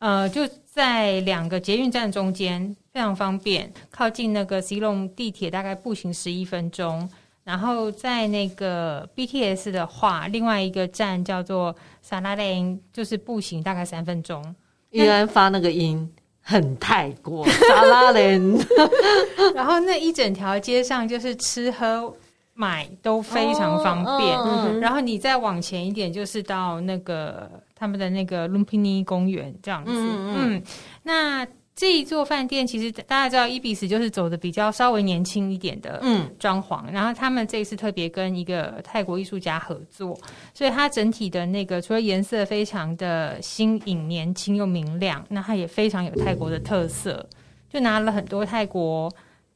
[0.00, 7.08] 呃，就在两个捷运站中间，非常方便，靠近那个 Silom 地铁，大概步行十一分钟。
[7.44, 11.74] 然后在那个 BTS 的话，另外一个站叫做
[12.06, 14.54] Saralang，就是步行大概三分钟。
[14.90, 16.10] 依然发那个音
[16.40, 18.64] 很泰国 Saralang，
[19.54, 22.14] 然后那一整条街上就是吃喝
[22.60, 24.38] 买都非常方便。
[24.38, 29.92] 哦、然后你再往前一点，就是到那个他们的那个 Lumpini 公园这样子。
[29.94, 30.62] 嗯，嗯，
[31.02, 31.46] 那。
[31.76, 36.02] 这一座饭店其实大家知道，Ibis 就是走的比较稍微年轻一点的
[36.38, 40.14] 装潢，嗯，然后他们这一次特别跟一个泰国艺术家合作，
[40.52, 47.26] 所以它整体的那个除了颜色非常的新颖、年轻又明亮，那它也非常有泰国的特色，
[47.70, 49.10] 就拿了很多泰国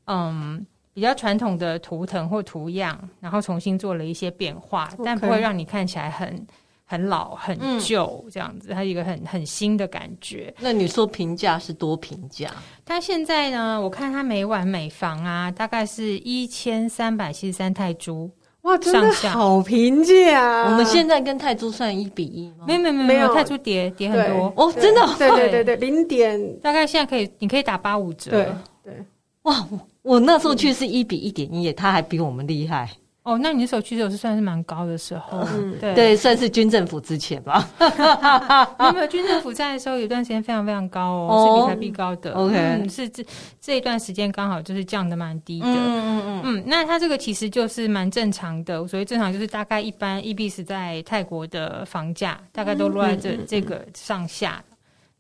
[0.07, 6.47] 嗯比较传统的图腾或图样，然后重新做了一些变化，但不会让你看起来很。
[6.87, 10.55] 很老很旧这样子，它一个很很新的感觉。
[10.61, 12.51] 那你说评价是多评价？
[12.85, 13.81] 它现在呢？
[13.81, 18.31] 我看它每晚每房啊，大概是一千三百七十三泰铢。
[18.61, 20.71] 哇，真的好平价啊！
[20.71, 22.67] 我们现在跟泰铢算一比一吗？
[22.67, 25.01] 没有没有没有，泰铢跌跌很多哦，真的？
[25.19, 28.31] 对对对对，零点大概现在可以，你可以打八五折。
[28.31, 28.49] 对
[28.85, 29.05] 对，
[29.45, 29.67] 哇，
[30.03, 32.91] 我那时候去是一比一点一，他还比我们厉害。
[33.25, 37.67] 哦，那你那时候去的时候是算是蛮高的时候，嗯、对对，算是军政府之前吧。
[38.79, 42.33] 没有没有，军政府在的时候有段时间非常非常高哦，哦是比台币高的。
[42.35, 43.25] OK，嗯、是这
[43.63, 45.67] 这一段时间刚好就是降的蛮低的。
[45.67, 54.63] 嗯嗯嗯嗯，那它这个其实就是蛮正常的，所以正常就是大概一般 Ibis 在泰国的房价大概都落在这、嗯、这个上下。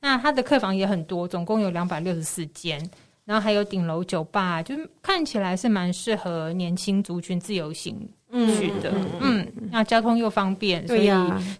[0.00, 2.78] 那它的客房也很多，总共有两百六十四间。
[3.24, 7.96] 然后还有顶楼酒吧，就看起来是蛮适合年轻族群自由行
[8.30, 8.90] 去的。
[8.90, 11.10] 嗯，嗯，嗯，那交通又方便，所以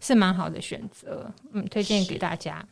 [0.00, 1.30] 是蛮好的选择。
[1.52, 2.62] 嗯，推荐给大家。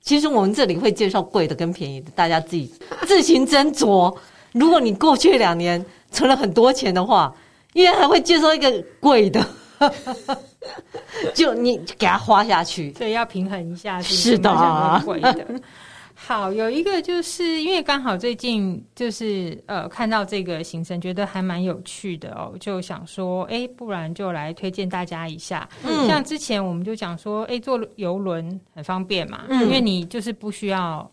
[0.00, 4.16] 其实我们这里会介绍贵的跟便宜的，大家自己自行斟酌。
[4.52, 7.32] 如果你过去两年存了很多钱的话，
[7.74, 9.46] 因为还会介绍一个贵的，
[11.34, 12.92] 就你给他花下去。
[12.94, 15.46] 所以要平衡一下是，是的，贵的。
[16.22, 25.68] 好，有一个就是因为刚好最近就是呃看到这个行程，觉得还蛮有趣的哦，就想说，哎，不然就来推荐大家一下。
[25.82, 31.10] 嗯，像之前我们就讲说，哎，坐游轮很方便嘛，嗯，因为你就是不需要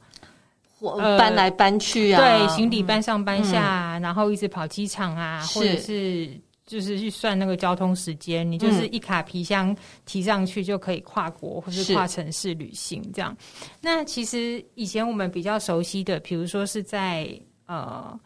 [1.17, 6.29] 搬来搬去啊，对，行李搬上搬下，嗯，然后一直跑机场啊，或者是。
[6.67, 9.75] 就是去算那个交通时间，你就是一卡皮箱
[10.05, 13.35] 提上去就可以跨国或是跨城市旅行这样。
[13.81, 17.27] 那其实以前我们比较熟悉的，比如说是在
[17.67, 18.19] 呃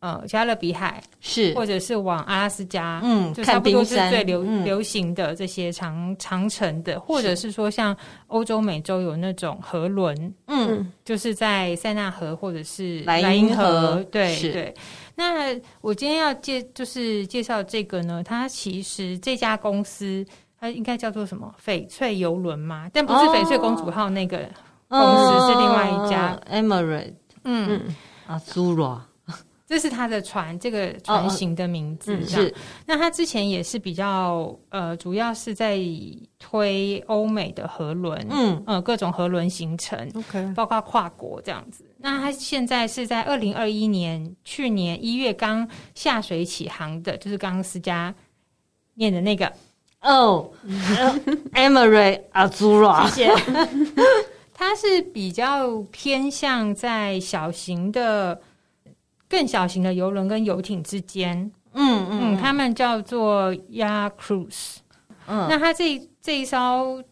[0.00, 1.52] 呃加勒比海，是。
[1.54, 7.50] 或者是往阿拉斯加，嗯，就差不多是最流流行的这些长长城的，或者是。
[7.50, 14.74] 说像欧洲、美洲有那种河轮，嗯，就是在塞纳河或者是莱茵河，对对。
[15.18, 20.24] 那我今天要介就是介绍这个呢，它其实这家公司
[20.60, 21.52] 它应该叫做什么？
[21.64, 22.88] 翡翠游轮吗？
[22.92, 24.36] 但不是翡翠公主号那个
[24.88, 27.14] 公司，哦、是另外一家 Emirate。
[27.44, 27.94] 嗯
[28.28, 29.00] ，Azura，
[29.66, 32.14] 这是他的船，这个船型的名字。
[32.14, 32.54] 哦、是。
[32.86, 35.76] 那他之前也是比较呃，主要是在
[36.38, 41.84] 推欧美的河轮，嗯呃，各种河轮行程，OK，包括跨国这样子。
[41.98, 48.14] 那他现在是在二零二一年去年一月刚下水起航的，就是刚刚思佳
[48.94, 49.52] 念的那个
[50.02, 50.48] 哦
[51.52, 53.34] ，Emirate Azura，谢谢。
[54.54, 58.40] 它是比较偏向在小型的、
[59.28, 64.76] 更小型的游轮跟游艇之间，嗯嗯，他们叫做 Yacht Cruise。
[65.26, 67.02] 嗯，那它这这一艘。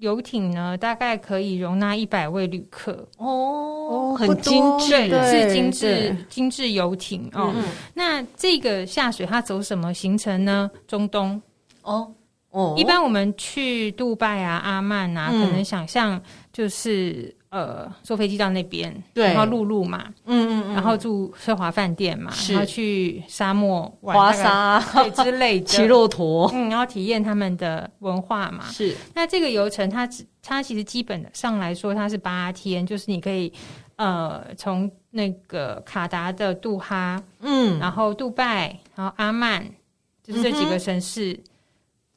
[0.00, 7.52] 游艇呢，大概可以容纳一百位旅客哦，很精致，是精致精致游艇哦。
[7.52, 10.70] 嗯、那这个下水它走什么行程呢？
[10.86, 11.42] 中东
[11.82, 12.14] 哦
[12.50, 17.36] 哦，一般我们去杜拜啊、阿曼啊，嗯、可能想象就是。
[17.50, 24.78] 呃，坐飞机到那边，对，然后陆路嘛，嗯嗯嗯，然后住奢华饭店嘛，然后去沙漠玩滑沙。
[24.92, 28.64] 对之类的，骑骆驼，嗯，然后体验他们的文化嘛。
[28.66, 33.50] 是，那这个游程它只它其实基本上来说它是八天，就是你可以
[33.96, 39.64] 呃从那个卡达的杜哈，嗯，然后杜拜，然后阿曼，
[40.22, 41.32] 就是这几个城市。
[41.32, 41.42] 嗯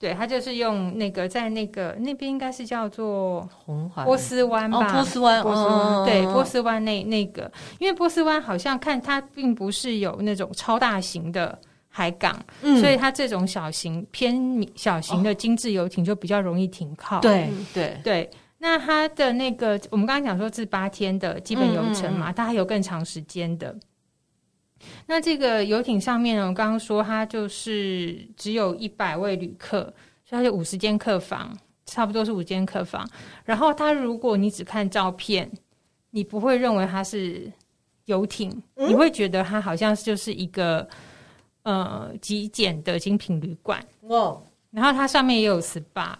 [0.02, 3.48] 对，他就是用那个在那个那边应该是叫做
[4.04, 4.78] 波斯湾吧？
[4.80, 11.56] 哦，波斯湾，波斯湾，对，波斯湾那那个，因为波斯湾好像看它并不是有那种超大型的
[11.88, 17.20] 海港，嗯，所以它这种小型偏小型的精致游艇就比较容易停靠。
[17.20, 23.76] 对对对，那它的那个我们刚刚讲说是八天的基本游程嘛，它还有更长时间的。
[25.06, 29.82] 那这个游艇上面呢，我刚刚说它就是只有一百位旅客，
[30.26, 31.56] 所以它就五十间客房，
[31.86, 33.08] 差不多是五间客房。
[33.44, 35.52] 然后它如果你只看照片，
[36.10, 37.52] 你不会认为它是
[38.06, 40.88] 游艇，嗯、你会觉得它好像就是一个
[41.64, 44.38] 呃极简的精品旅馆哇，
[44.72, 46.16] 然后它上面也有 SPA，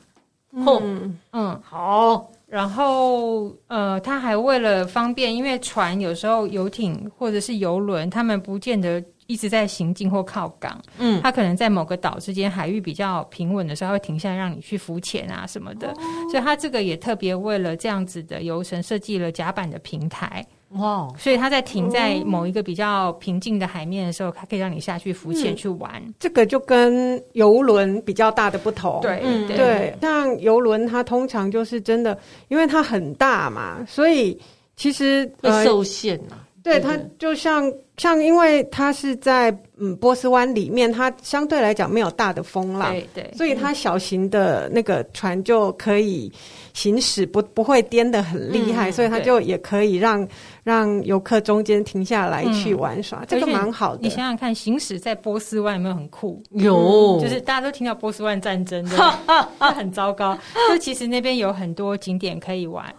[0.52, 2.32] 嗯嗯好。
[2.52, 15.96] 然后，呃，他还为了方便，因为船有时候游艇或者是游轮，他们不见得一直在行进或靠港，嗯，他可能在某个岛之间海域比较平稳的时候，会停下来让你去浮潜啊什么的，哦、
[16.30, 20.46] 所以他这个也特别为了这样子的游程设计了甲板的平台。
[20.80, 21.08] 哇！
[21.18, 25.92] 所以它在停在某一个比较平静的海面的时候，它可以让你下去浮潜去玩。
[26.06, 29.00] 嗯、这个就跟游轮比较大的不同。
[29.02, 32.18] 对，嗯、对，像游轮它通常就是真的，
[32.48, 34.40] 因为它很大嘛，所以
[34.76, 36.32] 其实会受限啊。
[36.32, 39.50] 呃、对，它就像像，因为它是在
[39.80, 46.32] 嗯波斯湾里面，它相对来讲没有大的风浪，对对，所以它小型的那个船就可以
[46.74, 50.28] 行驶，不不会颠得很厉害，嗯、所以它就也可以让。
[50.64, 54.02] 让游客中间停下来去玩耍，嗯、这个蛮好的。
[54.04, 56.40] 你想想看，行驶在波斯湾有没有很酷？
[56.52, 58.96] 有，就是大家都听到波斯湾战争，对，
[59.74, 60.38] 很糟糕。
[60.70, 62.94] 就其实那边有很多景点可以玩。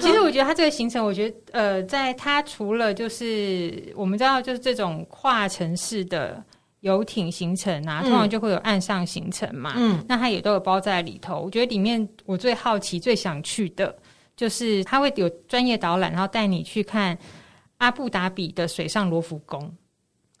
[0.00, 6.42] 其实我觉得它这个行程，我觉得呃，在它除了就是我们知道就是这种跨城市的
[6.80, 9.74] 游艇行程啊，通常就会有岸上行程嘛。
[9.76, 11.40] 嗯，那它也都有包在里头。
[11.40, 13.94] 我觉得里面我最好奇、最想去的。
[14.36, 17.18] 就是它会有专业导览，然后带你去看
[17.78, 19.68] 阿布达比的水上罗浮宫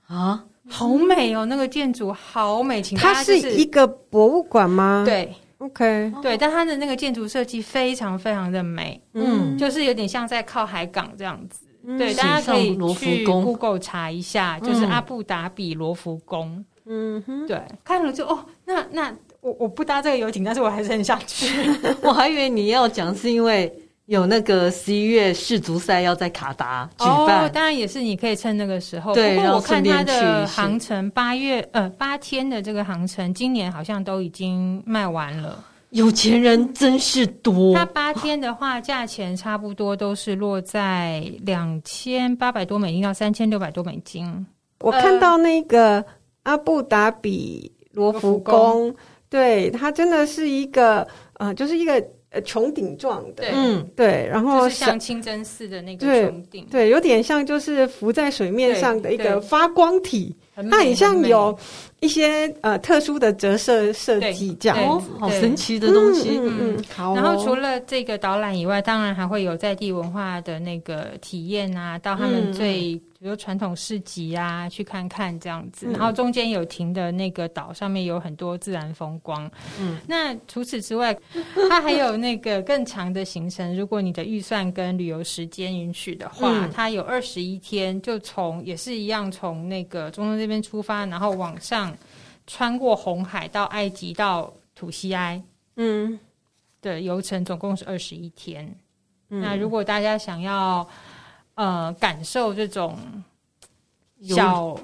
[0.06, 1.44] 啊，好美哦！
[1.44, 5.02] 那个建筑好美，请它是一个博物馆吗？
[5.04, 11.66] 对，OK，对，但它的那个建筑设计非常非常的美，嗯，就是有点像在靠海港这样子。
[11.96, 16.64] 对，大家可以去 Google 查一下，就是阿布达比罗浮宫。
[16.86, 21.46] 嗯哼，对，看了就哦，那那我我不搭这个游艇，但是我还是很想去。
[22.02, 23.72] 我还以为你要讲是因为。
[24.08, 29.12] 有那个十一月世足赛要在卡达举办，哦，当然也是你可以趁那个时候。
[29.12, 35.62] 对，不过我看它的航程八月呃八天的这个航程，今年好像都已经卖完了。
[35.90, 37.74] 有钱人真是多。
[37.74, 44.46] 他八天的话，价钱差不多都是落在两千八百多美金到三千六百多美金。
[44.80, 46.04] 我看到那个
[46.42, 48.94] 阿布达比罗浮宫，
[49.28, 52.04] 对，它真的是一个呃，就是一个。
[52.30, 53.50] 呃，穹顶状的，对。
[53.54, 60.36] 嗯，对，然后像清真寺的那个穹顶，对，有点像就是浮在水面上的一个发光体，
[60.70, 61.58] 它很像有
[62.00, 66.38] 一些呃特殊的折射设计这样子，好神奇的东西。
[66.38, 67.14] 嗯嗯，好。
[67.14, 73.00] 然后除了这个导览以外，当然还会有在地文化的那个体验啊，到他们最。
[73.20, 79.50] 比如传统市集啊，去看看这样子，嗯、然后中间有停的那个岛上面有很多自然风光。
[79.80, 81.12] 嗯，那除此之外，
[81.68, 83.76] 它还有那个更长的行程。
[83.76, 91.92] 如果你的预算跟旅游时间允许的话，嗯、它有二十一天，就从也是一样从那个中东这边出发，然后往上
[92.46, 95.42] 穿过红海到埃及到土西埃。
[95.74, 96.16] 嗯，
[96.80, 98.72] 的游程总共是二十一天。
[99.30, 100.88] 嗯、那如果大家想要。
[101.58, 102.96] 呃，感受这种
[104.22, 104.78] 小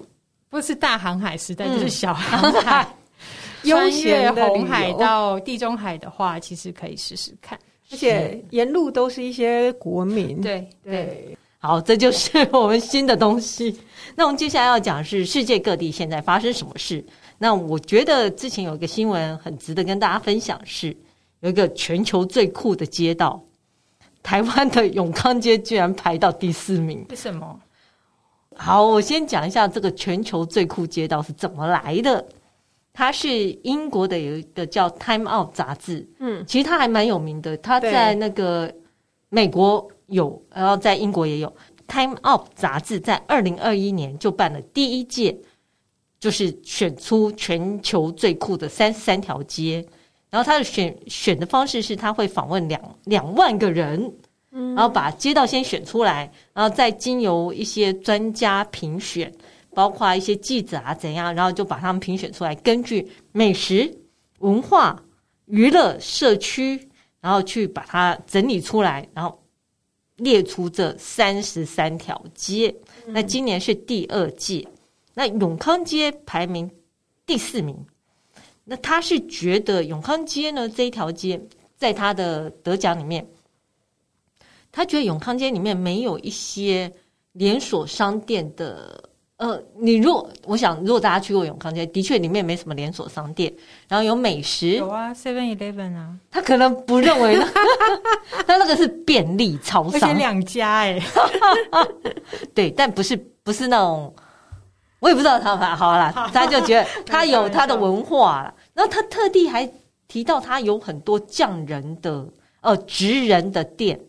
[0.51, 2.85] 不是大航海时代，嗯、就是小航海，
[3.63, 7.57] 穿越红海到地中海的话，其实可以试试看。
[7.93, 10.41] 而且沿路都是一些古文明。
[10.41, 13.79] 对对，对好，这就是我们新的东西。
[14.17, 17.05] 那我们接下来要讲是世界各地现在发生什么事。
[17.39, 20.97] 那我觉得之前有一个新闻很值得跟大家分享是，是
[21.39, 23.41] 有一个全球最酷的街道。
[24.25, 27.61] 台湾的永康街居然排到第四名，为什么？
[28.57, 32.25] 好，我先讲一下这个全球最酷街道是怎么来的。
[32.93, 33.29] 它是
[33.63, 37.57] 英国的有一个叫《Time Out》杂志，嗯，其实它还蛮有名的。
[37.59, 38.73] 它在那个
[39.29, 41.49] 美国有，然后在英国也有。
[41.87, 45.37] 《Time Out》杂志在二零二一年就办了第一届，
[46.19, 49.85] 就是选出全球最酷的三十三条街。
[50.35, 54.13] 然后他的选选的方式是，他会访问两两万个人，
[54.51, 59.33] 然后把街道先选出来，然后再经由一些专家评选，
[59.73, 63.89] 包括一些记者啊怎样，然后就把他们评选出来，根据美食、
[64.41, 65.01] 文化、
[65.45, 66.89] 娱乐、社区，
[67.21, 69.41] 然后去把它整理出来，然后
[70.17, 72.75] 列出这三十三条街。
[73.07, 74.67] 那今年是第二届，
[75.15, 76.69] 那永康街排名
[77.25, 77.87] 第四名。
[78.65, 81.39] 那他是觉得永康街呢，这一条街，
[81.77, 83.27] 在他的得奖里面，
[84.73, 86.91] 他觉得永康街里面没有一些
[87.33, 89.05] 连锁商店的。
[89.37, 93.53] 呃，你如果我想，如果大家去过永康街，的确里面没什么连锁商店，
[93.89, 97.47] 然后有美食，有啊，Seven Eleven 啊，他可能不认为呢，
[98.47, 101.03] 他那个是便利超商，而且两家哎，
[102.55, 104.15] 对，但不是不是那种。
[105.05, 108.55] 我也不知道他好了，他就觉得 他有他的文化了。
[108.73, 109.71] 然后他特地还
[110.09, 112.27] 提到他有很多匠人的
[112.63, 114.01] 呃职人的店。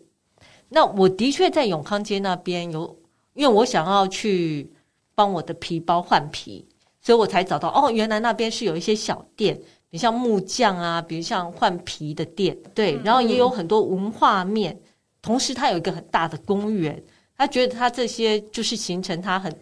[0.70, 2.96] 那我的确在永康街那边有，
[3.34, 4.72] 因为我想要去
[5.14, 6.66] 帮我的皮包换皮，
[7.02, 9.54] 所以我才找到哦，原来那边是有一些小店，
[9.90, 14.72] 比如像木匠啊，比如像换皮的店，对，然后也有很多文化面。
[14.72, 14.80] 嗯、
[15.20, 17.00] 同时，它有一个很大的公园，
[17.36, 19.54] 他觉得他这些就是形成他很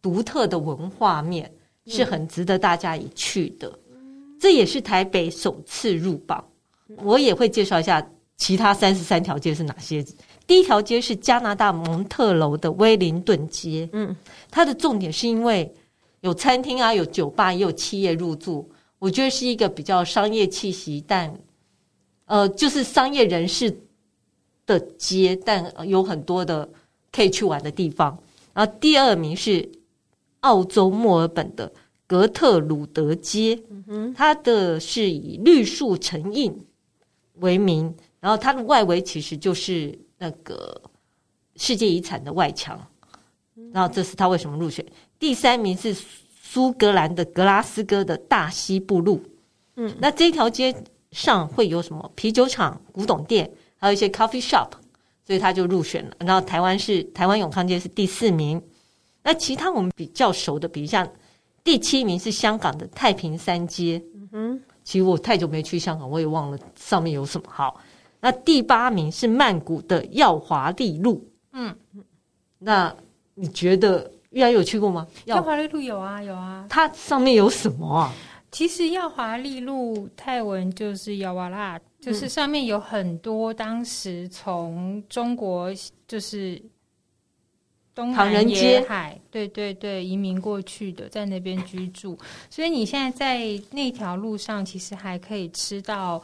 [0.00, 1.50] 独特的文化面，
[1.86, 3.68] 是很值得大家一去的。
[3.92, 6.44] 嗯、这也是台北首次入榜。
[7.02, 8.04] 我也会介绍一下
[8.36, 10.04] 其他三十三条街是哪些。
[10.46, 14.16] 第一条街是加拿大蒙特楼的威灵顿街，嗯，
[14.50, 15.70] 它的重点是因为
[16.20, 18.66] 有餐厅啊，有酒吧，也有企业入驻，
[18.98, 21.30] 我觉得是一个比较商业气息，但
[22.24, 23.78] 呃，就是商业人士
[24.64, 26.66] 的街，但有很多的
[27.12, 28.18] 可以去玩的地方。
[28.54, 29.68] 然后第二名是
[30.40, 31.72] 澳洲墨尔本的
[32.06, 33.60] 格特鲁德街，
[34.14, 36.54] 它的是以绿树成荫
[37.36, 39.98] 为名，然后它的外围其实就是。
[40.20, 40.82] 那个
[41.54, 42.76] 世界遗产的外墙，
[43.72, 44.84] 然后这是他为什么入选？
[45.16, 45.96] 第三名是
[46.42, 49.22] 苏格兰的格拉斯哥的大西部路，
[49.76, 50.74] 嗯，那这条街
[51.12, 54.70] 上会有什么啤酒厂、古董店，还有一些 coffee shop，
[55.24, 56.16] 所以他就入选了。
[56.18, 58.60] 然后台湾是台湾永康街是第四名，
[59.28, 61.06] 那其他我们比较熟的，比如像
[61.62, 67.78] 第七名是香港的太平山街，嗯哼，其实我太久没去香港，我也忘了上面有什么好。
[68.20, 71.22] 那第八名是曼谷的耀华丽路，
[71.52, 71.76] 嗯，
[72.58, 72.96] 那
[73.34, 75.06] 你觉得玉安有去过吗？
[75.26, 76.64] 耀华丽路有啊，有啊。
[76.70, 78.14] 它上面有什么啊？
[78.50, 85.70] 其实耀华丽路泰文就是耀瓦拉，就是上面有很多当时从中国
[86.06, 86.58] 就是
[87.98, 92.16] 东南沿海，对对对，移民过去的，在那边居住。
[92.48, 96.22] 所以你现在在那条路上，其实还可以吃到。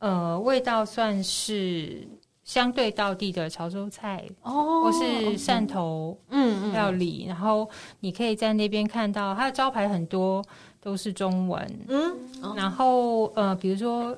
[0.00, 2.06] 呃，味道算是
[2.44, 10.40] 相对道地的潮州菜哦，或是汕头嗯料理，然后你可以在那边看到它的招牌很多
[10.80, 12.16] 都是中文嗯，
[12.54, 14.16] 然后呃，比如说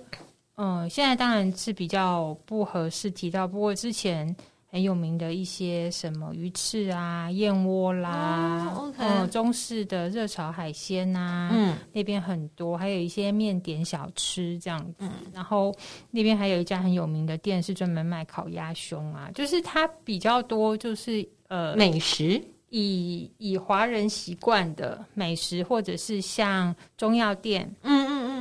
[0.56, 4.36] 嗯、呃，现在当然是比较不合适提到，不过之前。
[4.70, 14.94] 很有名的一些什么鱼翅啊、燕窝啦，嗯、okay 呃，中式的热炒海鲜啊，嗯，那边很多，还有一些面点小吃这样子。
[15.00, 15.74] 嗯、然后
[16.10, 22.40] 那边还有一家很有名的店，是专门卖烤鸭胸啊，就是它比较多，就是呃美食。
[22.72, 27.99] 以以华人习惯的美食，或者是像中药店，嗯，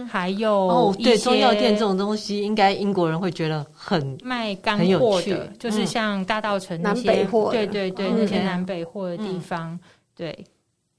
[0.09, 9.79] 还有哦，对，中药店这种东西，应该英国人会觉得很卖干货的，就是像大道城那些，对对对，那些南北货的地方，
[10.15, 10.37] 对，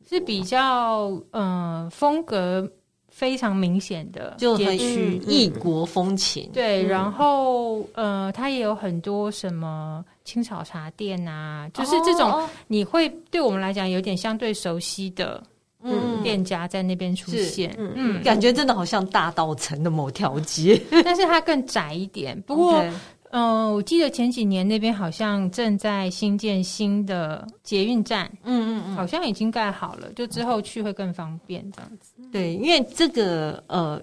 [0.08, 2.66] 是比较嗯风格
[3.08, 6.48] 非常明显的，就很异异国风情。
[6.52, 10.04] 对，然后呃，它也有很多什么。
[10.22, 15.42] 青草茶店啊，就是这种你会对我们来讲有点相对熟悉的
[15.82, 22.40] 嗯店家在那边出现，嗯，嗯感觉真的好像大道城的某条街， 但是它更窄一点。
[22.46, 22.96] 不过，嗯 Okay.、
[23.30, 32.12] 呃，我记得前几年那边好像正在新建新的捷运站，嗯嗯嗯，好像已经盖好了，就之后去会更方便这样子。
[32.32, 34.00] 对，因为这个呃。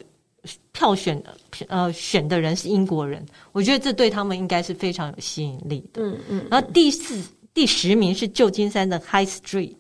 [0.72, 1.36] 票选的
[1.68, 6.02] 呃选的人是英国人，我觉得这对他们应该是非常有吸引力的。
[6.02, 6.22] 嗯嗯。
[6.30, 7.22] 嗯然后第四、
[7.54, 9.76] 第十名是旧金山的 High Street。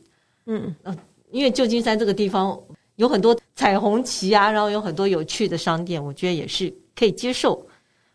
[0.45, 0.97] 嗯嗯。
[1.31, 2.59] 因为旧金山这个地方
[2.95, 7.65] 有很多彩虹旗啊，然后有很多有趣的商店，我觉得也是可以接受。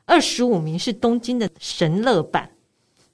[0.04, 2.48] 二十五名是东京的神乐坂，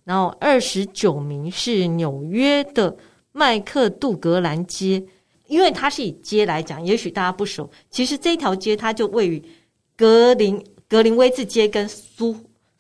[0.05, 2.97] 然后二十九名是纽约的
[3.33, 5.05] 麦克杜格兰街。
[5.47, 7.71] 因为它是以街来讲，也许大家不熟。
[7.91, 9.43] 其实这条街它就位于
[9.97, 12.37] 格林格林威治街跟苏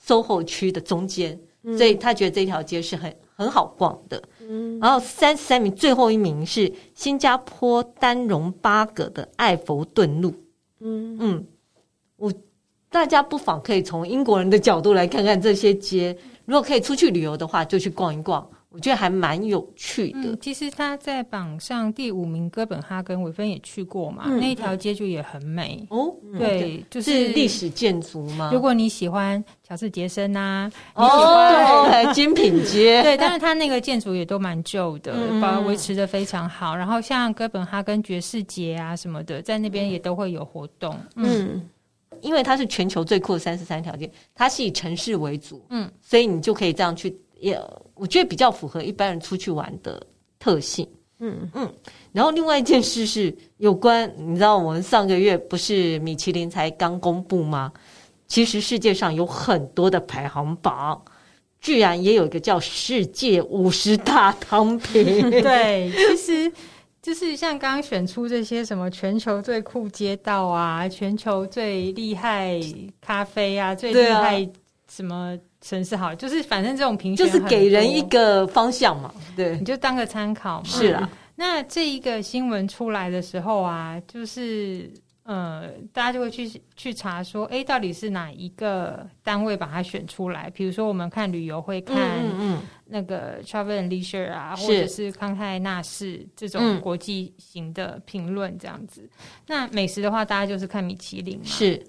[0.06, 1.38] SOHO 区的中间，
[1.76, 4.22] 所以他觉得这条街是很很好逛的。
[4.48, 10.32] 嗯，然后三十三名最后一名是新加坡丹戎巴葛的艾佛顿路。
[10.80, 11.46] 嗯嗯，
[12.16, 12.32] 我
[12.88, 16.16] 大家不妨可以从英国人的角度来看看这些街。
[16.46, 18.48] 如果可以出去旅游的话，就去逛一逛。
[18.78, 20.20] 我觉得还蛮有趣的。
[20.22, 26.14] 嗯、其实他在榜上第五名，哥本哈根，韦芬也去过嘛，嗯、那一条街就也很美哦。
[26.38, 28.50] 对，嗯、就是历史建筑嘛？
[28.52, 36.76] 如果你喜欢乔治杰森啊，你喜欢精品街， 对，但是它那个建筑也都蛮旧的，保维持的非常好。
[36.76, 40.96] 然后像哥本哈根爵士节啊什么的，在那边也都会有活动。
[41.16, 41.68] 嗯，嗯
[42.20, 47.60] 因为它是全球最酷的三十三条街，它是以城市为主，嗯，所以你就可以这样去也。
[47.98, 50.04] 我觉得比较符合一般人出去玩的
[50.38, 50.88] 特性。
[51.20, 51.72] 嗯嗯。
[52.12, 57.72] 然后另外一件事是有关，你知道我们上个月不是米其林才刚公布吗？
[58.26, 61.02] 其实世界上有很多的排行榜，
[61.60, 65.02] 居然也有一个叫世界五十大汤品。
[65.42, 66.52] 对，其实
[67.00, 72.60] 就是像刚刚选出这些什么全球最酷街道啊，全球最厉害
[73.00, 74.46] 咖啡啊，最厉害
[74.90, 80.64] 什么城市好，就是反正这种评选就是给人一个方向嘛，对，你就当个参考嘛。
[80.64, 81.10] 是啊。
[81.34, 84.90] 那这一个新闻出来的时候啊，就是
[85.22, 90.50] 呃，大家就会去去查说，哎，到底是哪一个单位把它选出来？
[90.50, 91.96] 比如说，我们看旅游会看
[92.40, 99.08] 嗯那个 Travel and Leisure 啊，或者是康泰纳仕这种国际型的评论这样子。
[99.46, 101.44] 那美食的话，大家就是看米其林嘛。
[101.44, 101.84] 是。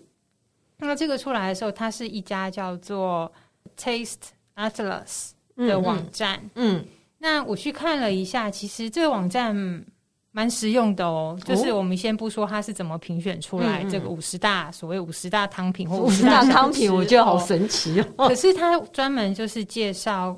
[0.78, 3.32] 那这个出来的时候，它是一家叫做
[3.80, 4.16] Taste
[4.56, 6.40] Atlas 的网站。
[6.56, 6.78] 嗯。
[6.78, 6.86] 嗯
[7.22, 9.54] 那我去看了一下，其实这个网站
[10.32, 11.38] 蛮实用的哦。
[11.44, 18.30] 就是我们先不说它是怎么评选出来这个五十大所谓五十大汤品或五十大汤品，我觉得好神奇哦。
[18.30, 20.34] 可是它专门就是介绍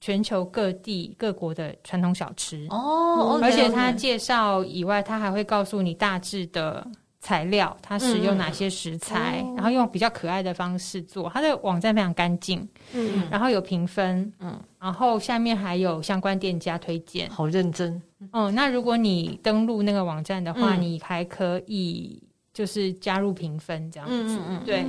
[0.00, 6.84] 全球各地各国的传统小吃哦，而且它介绍以外，它还会告诉你大致的。
[7.20, 11.30] 材料，它使用哪些食材，嗯、然后用比较可爱的方式做。
[11.32, 18.00] 它的网站非常干净，嗯，然后有评分，嗯，然后下面还有相关店家推荐，好认真。
[18.32, 22.22] 哦，那如果你登录那个网站的话，嗯、你还可以
[22.54, 24.84] 就是加入评分这样子，嗯嗯对。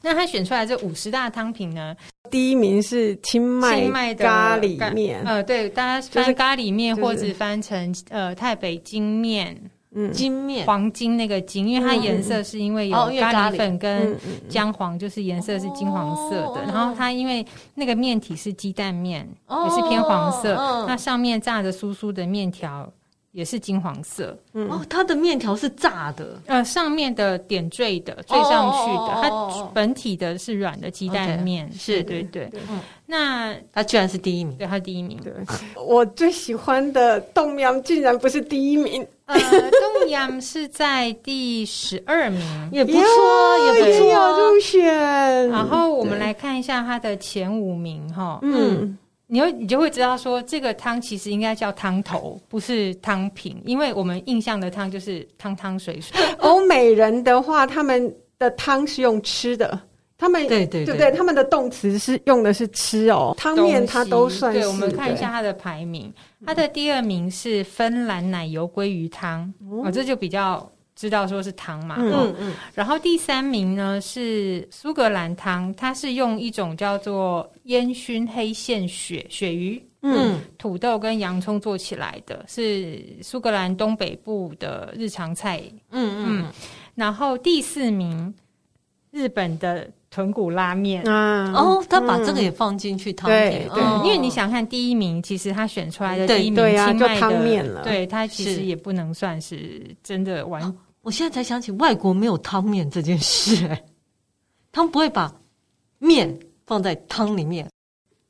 [0.00, 1.94] 那他选出来这五十大汤品呢，
[2.30, 9.70] 第一名是清迈咖喱面，呃，对，大家翻咖喱面或者翻成呃泰北京面。
[10.12, 14.16] 金面黄金那个金，因为它颜色是因为有咖喱粉跟
[14.48, 16.62] 姜黄，就是颜色是金黄色的。
[16.62, 20.54] 然后它因为那个面体是鸡蛋面，也是偏黄色。
[20.88, 22.92] 那上面炸的酥酥的面条
[23.30, 24.36] 也是金黄色。
[24.52, 31.70] 哦，它的面条是炸的，呃，上面的点缀的缀上去的，它本体的是软的鸡蛋面。
[31.72, 32.50] 是对对。
[33.06, 35.20] 那它居然是第一名，对，它第一名。
[35.22, 35.32] 对，
[35.76, 39.06] 我最喜欢的冬阴竟然不是第一名。
[39.26, 42.98] 呃，东阳是在第十二名， 也不错，
[43.74, 45.48] 也不错，入选。
[45.48, 56.14] 然后我们来看一下它的前五名哈，嗯，你会你就会知道说这个汤其实应该叫汤头，不是汤品，因为我们印象的汤就是汤汤水水。
[56.38, 59.80] 欧美人的话，他们的汤是用吃的。
[60.24, 64.60] 他们对对对，对他们的动词是用的是吃哦，汤面它都算是。
[64.60, 66.10] 对，我们看一下它的排名，
[66.46, 69.52] 它的第二名是芬兰奶油鲑鱼汤，
[69.84, 70.66] 哦，这就比较
[70.96, 71.96] 知道说是汤嘛。
[71.98, 72.54] 嗯嗯。
[72.74, 85.62] 然后第三名呢是苏格兰汤，它是用一种叫做烟熏黑线鳕鳕鱼，嗯，土豆跟洋葱做起来的，是苏格兰东北部的日常菜。
[85.90, 86.46] 嗯嗯。
[86.94, 88.34] 然后第四名，
[89.10, 89.86] 日本的。
[90.14, 91.02] 豚骨拉面。
[91.02, 93.28] 啊，哦，他把这个也放进去汤
[94.04, 100.72] 因为你想看第一名，其实他选出来的第一名，清迈的汤面了，对，他其实也不能算是真的完。
[101.02, 103.84] 我现在才想起，外国没有汤面这件事， 哎，
[104.70, 105.34] 他们不会把
[105.98, 107.68] 面放在汤里面。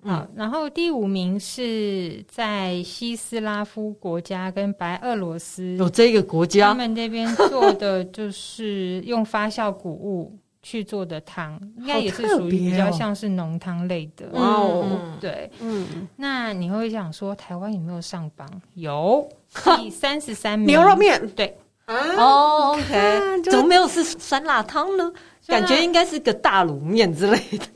[0.03, 10.35] 好，然后第五名是在西斯拉夫国家跟白俄罗斯，有这个国家，他们那边做的就是用发酵谷物。
[10.65, 14.27] 去做的汤，应该也是属于比较像是浓汤类的。
[14.33, 18.49] 哦，对，嗯，那你会想说台湾有没有上榜？
[18.73, 19.29] 有，
[19.77, 21.21] 第三十三名牛肉面。
[21.37, 21.55] 对，
[21.87, 25.13] 哦，OK，怎么没有是酸辣汤呢？
[25.47, 27.67] 感觉应该是个大卤面之类的。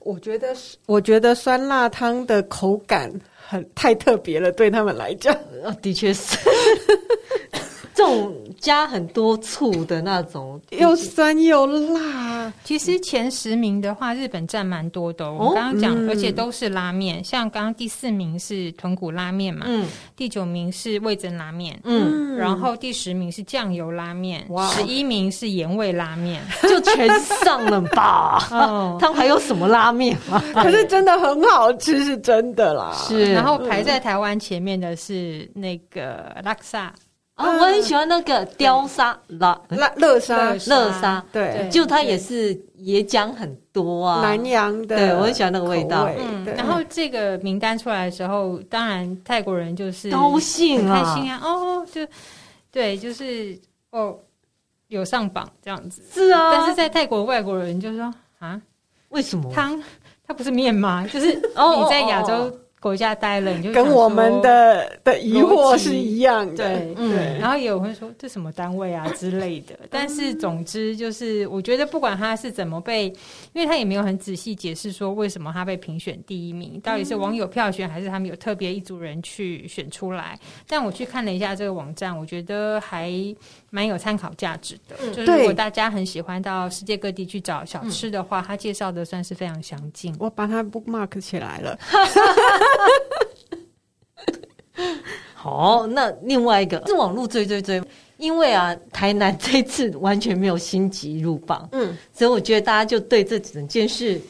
[0.00, 5.34] 我觉得是，我觉得酸辣汤的口感很太特别了，对他们来讲，
[5.80, 6.36] 的确是。
[7.94, 12.52] 这种加很多醋的那种，又酸又辣。
[12.62, 15.32] 其实前十名的话，日本占蛮多的。
[15.32, 17.22] 我刚刚讲，而且都是拉面。
[17.22, 19.86] 像刚刚第四名是豚骨拉面嘛，嗯，
[20.16, 27.08] 第九名是味增拉面，嗯，然后第十名是酱油拉面，十一名是盐味拉面， 就全
[27.44, 28.46] 上了吧？
[28.52, 30.42] 哦，他们还有什么拉面吗？
[30.54, 32.92] 可是真的很好吃，是真的啦。
[32.94, 36.92] 是，然后排在台湾前面的是那个拉萨。
[37.34, 40.52] 啊，我很喜欢那个雕沙拉拉乐沙。
[40.68, 46.08] 乐沙，对，就它也是椰浆很多啊，南洋的，对，我很喜欢那个味道。
[46.16, 52.06] 嗯，然后这个名单出来的时候，当然泰国人就是高兴啊，开心啊，哦，就
[52.70, 53.58] 对，就是
[53.90, 54.16] 哦，
[54.86, 56.52] 有上榜这样子，是啊。
[56.52, 58.60] 但是在泰国外国人就说啊，
[59.08, 59.52] 为什么？
[59.52, 59.82] 汤？
[60.26, 61.04] 它不是面吗？
[61.12, 62.60] 就是你在亚洲。
[62.84, 66.68] 国家待了，你就跟我们的的疑惑是一样的。
[66.68, 67.38] 对，对。
[67.38, 69.74] 然后也有会说这什么单位啊之类的。
[69.88, 73.06] 但是总之就是，我觉得不管他是怎么被，
[73.54, 80.38] 因为他也没有很仔细解释说为什么他被评选第一名，到底是网友票选还是他们有特别一组人去选出来。
[80.68, 83.10] 但我去看了一下这个网站，我觉得还
[83.70, 84.94] 蛮有参考价值的。
[85.14, 90.14] 就是如果大家很喜欢到世界各地去找小吃的话，他介绍的算是非常详尽。
[90.18, 91.78] 我把它 bookmark 起来了。
[95.34, 97.82] 好，那另外一个是网络追追追，
[98.16, 104.20] 因为啊，台南这次完全没有星级入榜，嗯，所以我觉得大家就对这整件事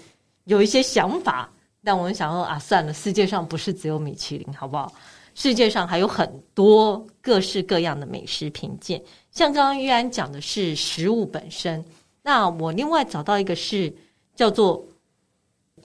[0.44, 1.48] 有一些想法。
[1.86, 4.90] 但我们想说啊，算了，世界上不是只有米其林，好不好？
[5.34, 9.02] 世界上还有很多各式各样的美食品鉴。
[9.30, 11.84] 像刚刚玉安讲的是食物本身，
[12.22, 13.92] 那我另外找到一个是
[14.34, 14.82] 叫做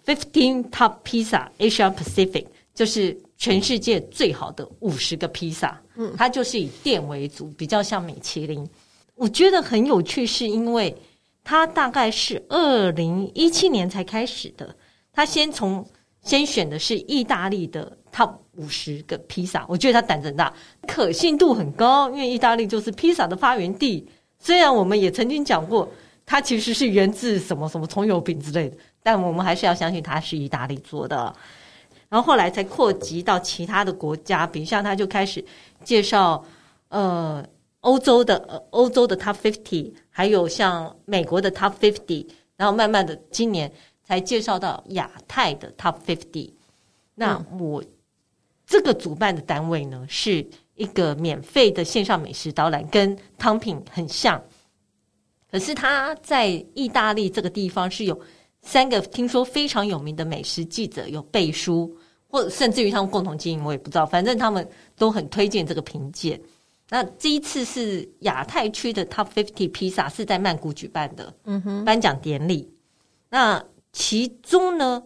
[0.09, 5.79] Fifteen Top Pizza Asia Pacific，就是全世界最好的五十个披萨。
[5.95, 8.67] 嗯，它就是以店为主，比较像米其林。
[9.13, 10.95] 我觉得很有趣，是因为
[11.43, 14.75] 它大概是二零一七年才开始的。
[15.13, 15.85] 他先从
[16.23, 20.51] 先选的是意大利的 Top 五十个披萨，我觉得他胆子很大，
[20.87, 24.07] 可信度很高，因为意大利就是披萨的发源地。
[24.39, 25.87] 虽然我们也曾经讲过，
[26.25, 28.77] 它其实是源自什么什么葱油饼之类的。
[29.01, 31.33] 但我们还是要相信它是意大利做的，
[32.09, 35.43] 然后后来才扩及到其他的国家，比如像他就开始
[35.83, 36.43] 介绍
[36.89, 37.43] 呃
[37.79, 42.27] 欧洲的欧洲的 Top Fifty，还有像美国的 Top Fifty，
[42.57, 43.71] 然后慢慢的今年
[44.03, 46.51] 才介绍到亚太的 Top Fifty。
[47.15, 47.81] 那我
[48.67, 50.45] 这个主办的单位呢，是
[50.75, 54.43] 一个免费的线上美食导览，跟汤品很像，
[55.49, 58.19] 可是他在意大利这个地方是有。
[58.61, 61.95] 三个听说非常有名的美食记者有背书，
[62.27, 64.05] 或者甚至于他们共同经营，我也不知道。
[64.05, 66.39] 反正他们都很推荐这个评鉴。
[66.89, 72.67] 那这一次是亚太区的 Top Fifty 披萨是在曼谷举办的，嗯哼，颁奖典礼。
[73.29, 75.03] 那其中呢，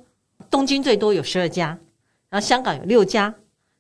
[0.50, 1.78] 东京最多有十二家，
[2.30, 3.34] 然后香港有六家，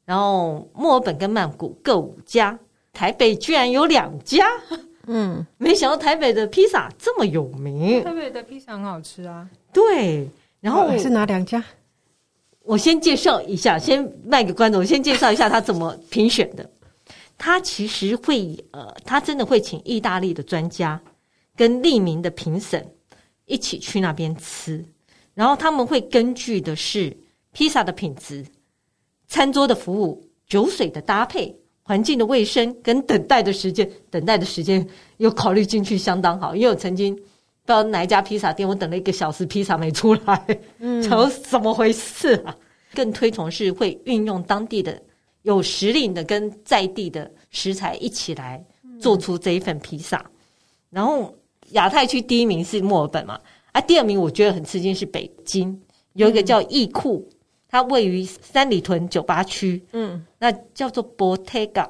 [0.05, 2.59] 然后墨尔本跟曼谷各五家，
[2.91, 4.45] 台北居然有两家。
[5.07, 8.03] 嗯，没想到台北的披萨这么有名。
[8.03, 9.49] 台北的披萨很好吃啊。
[9.73, 10.29] 对，
[10.61, 11.63] 然后是哪两家？
[12.61, 14.77] 我先介绍一下，先卖个关子。
[14.77, 16.69] 我先介绍一下他怎么评选的。
[17.37, 21.01] 他其实会呃，他真的会请意大利的专家
[21.57, 22.87] 跟匿名的评审
[23.45, 24.85] 一起去那边吃，
[25.33, 27.17] 然后他们会根据的是
[27.51, 28.45] 披萨的品质、
[29.27, 31.53] 餐桌的服务、酒水的搭配。
[31.83, 34.85] 环境的卫生跟等待的时间，等待的时间
[35.17, 36.55] 又考虑进去，相当好。
[36.55, 41.11] 因为我曾经不知道哪一家披萨店，我等了一个小时，披萨没出来，嗯， 怎
[41.43, 42.55] 怎么回事啊？
[42.93, 45.01] 更推崇是会运用当地的
[45.41, 48.63] 有实力的跟在地的食材一起来
[49.01, 50.17] 做出这一份披萨。
[50.19, 50.31] 嗯、
[50.91, 51.35] 然后
[51.71, 53.37] 亚太区第一名是墨尔本嘛，
[53.71, 55.77] 啊，第二名我觉得很吃惊是北京，
[56.13, 57.27] 有一个叫易库。
[57.73, 61.89] 嗯它位于三里屯酒吧区，嗯，那叫做 Bottega。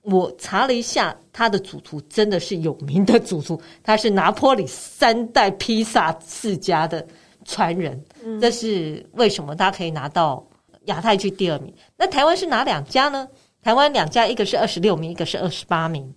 [0.00, 7.06] 我查了一下，他的主厨真的是有名的主厨，他是拿坡里三代披萨世家的
[7.44, 8.02] 传人。
[8.24, 10.42] 嗯，这是为什么他可以拿到
[10.86, 11.70] 亚太区第二名？
[11.98, 13.28] 那台湾是哪两家呢？
[13.60, 16.14] 台湾两家，一个是二十六名，一个是二十八名。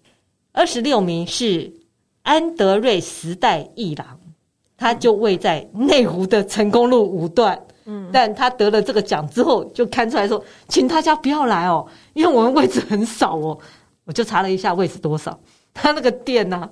[0.54, 1.70] 二十六名是
[2.22, 4.18] 安德瑞时代一郎，
[4.78, 7.62] 他就位在内湖的成功路五段。
[7.88, 13.58] 嗯，但他得了这个奖之后，就看出来说，请大家不要来哦，因为我们位置很少哦。
[14.06, 15.38] 我就查了一下位置多少，
[15.74, 16.70] 他那个店呢、啊，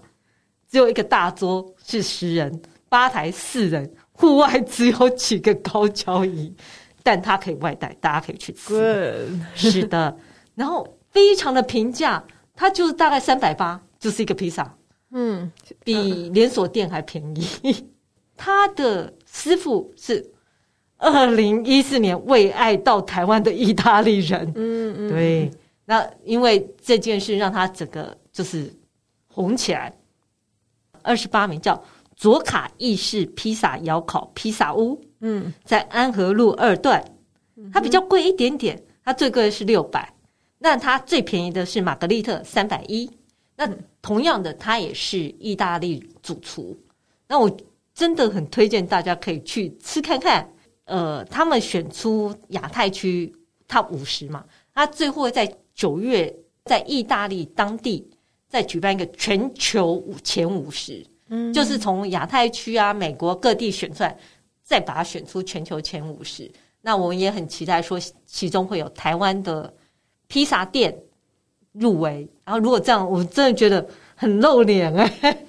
[0.71, 6.55] 只有一个大桌是十人，吧台四人，户外只有几个高脚椅，
[7.03, 9.29] 但他可以外带，大家可以去吃。
[9.53, 10.17] 是的，
[10.55, 12.23] 然后非常的平价，
[12.55, 14.73] 它就是大概三百八，就是一个披萨，
[15.11, 15.51] 嗯，
[15.83, 17.85] 比连锁店还便宜。
[18.37, 20.34] 他的师傅是。
[20.97, 25.51] 二零一四年为爱到台湾的意大利人，嗯嗯，对，
[25.85, 28.73] 那因为这件事让他整个就是
[29.27, 29.93] 红起来。
[31.01, 31.79] 二十八名叫
[32.15, 37.03] 佐卡意式披萨窑烤披萨屋，嗯，在安和路二段，
[37.71, 40.11] 它比较贵一点点，它最贵的是六百，
[40.57, 43.07] 那它最便宜的是玛格丽特三百一。
[43.55, 43.69] 那
[44.01, 46.75] 同样的，它也是意大利主厨，
[47.27, 47.55] 那我
[47.93, 50.49] 真的很推荐大家可以去吃看看。
[50.85, 53.33] 呃，他们选出亚太区
[53.67, 56.33] Top 五十嘛，他最后在九月
[56.63, 58.07] 在意大利当地
[58.47, 64.17] 再举办一个全球前五十，嗯，就是从亚太区啊、美国各地选出来，
[64.63, 66.49] 再把它选出全球前五十。
[66.81, 69.73] 那我们也很期待说，其中会有台湾的
[70.27, 70.95] 披萨店
[71.71, 72.27] 入围。
[72.43, 75.45] 然后如果这样，我真的觉得很露脸哎、欸，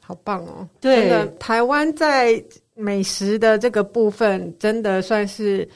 [0.00, 0.68] 好棒哦！
[0.80, 2.44] 对，台湾在
[2.76, 5.66] 美食的这个部分，真的算是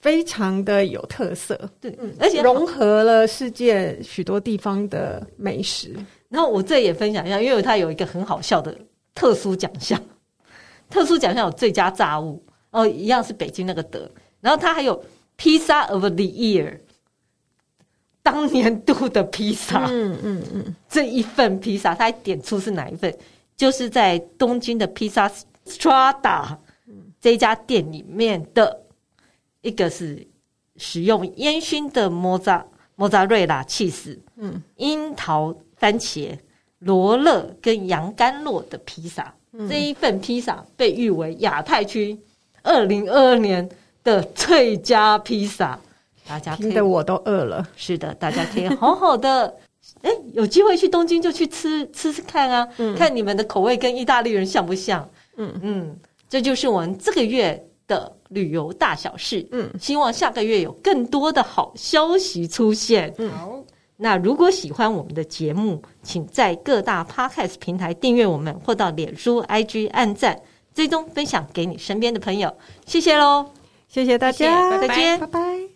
[0.00, 1.60] 非常的有特色。
[1.80, 5.94] 对，而且融合了世界许多地方的美食。
[6.30, 8.74] 然后我这也分享一下，因为它有一个很好笑的
[9.14, 10.00] 特殊奖项，
[10.88, 14.10] 特殊奖项有最佳炸物哦，一样是北京那个德。
[14.40, 15.04] 然后它还有
[15.36, 16.78] 披萨 of the year，
[18.22, 19.86] 当年度的披萨。
[19.90, 23.14] 嗯嗯嗯，这一份披萨，它还点出是哪一份？
[23.56, 25.30] 就是在东京的披萨
[25.70, 26.56] Strada
[27.20, 28.82] 这家店里面的
[29.62, 30.26] 一个是
[30.76, 32.66] 使用烟熏的莫扎
[32.96, 35.54] 莫扎瑞拉起司，嗯，樱桃。
[35.80, 36.38] 番茄、
[36.80, 42.14] 罗勒跟洋甘露的披萨，嗯、这一份披萨被誉为亚太区
[42.62, 43.66] 二零二二年
[44.04, 45.80] 的最佳披萨。
[46.28, 47.66] 大家听得我都饿了。
[47.76, 49.56] 是的，大家可以好好的，
[50.02, 55.08] 哎，有机会去东京就去吃吃吃看啊，嗯、看你们的口味跟意大利人像不像？
[55.40, 55.96] 嗯嗯，
[56.28, 59.46] 这就是我们这个月的旅游大小事。
[59.52, 63.12] 嗯，希望下个月有更多的好消息出现。
[63.18, 63.30] 嗯。
[63.32, 63.64] 好。
[64.02, 70.40] 那如果喜欢我们的节目，请在各大 Podcast 平台订阅我们，或到脸书、IG 按赞、
[70.72, 72.50] 追踪、分享给你身边的朋友。
[72.86, 73.44] 谢谢喽，
[73.88, 75.69] 谢谢大家，再见，拜拜。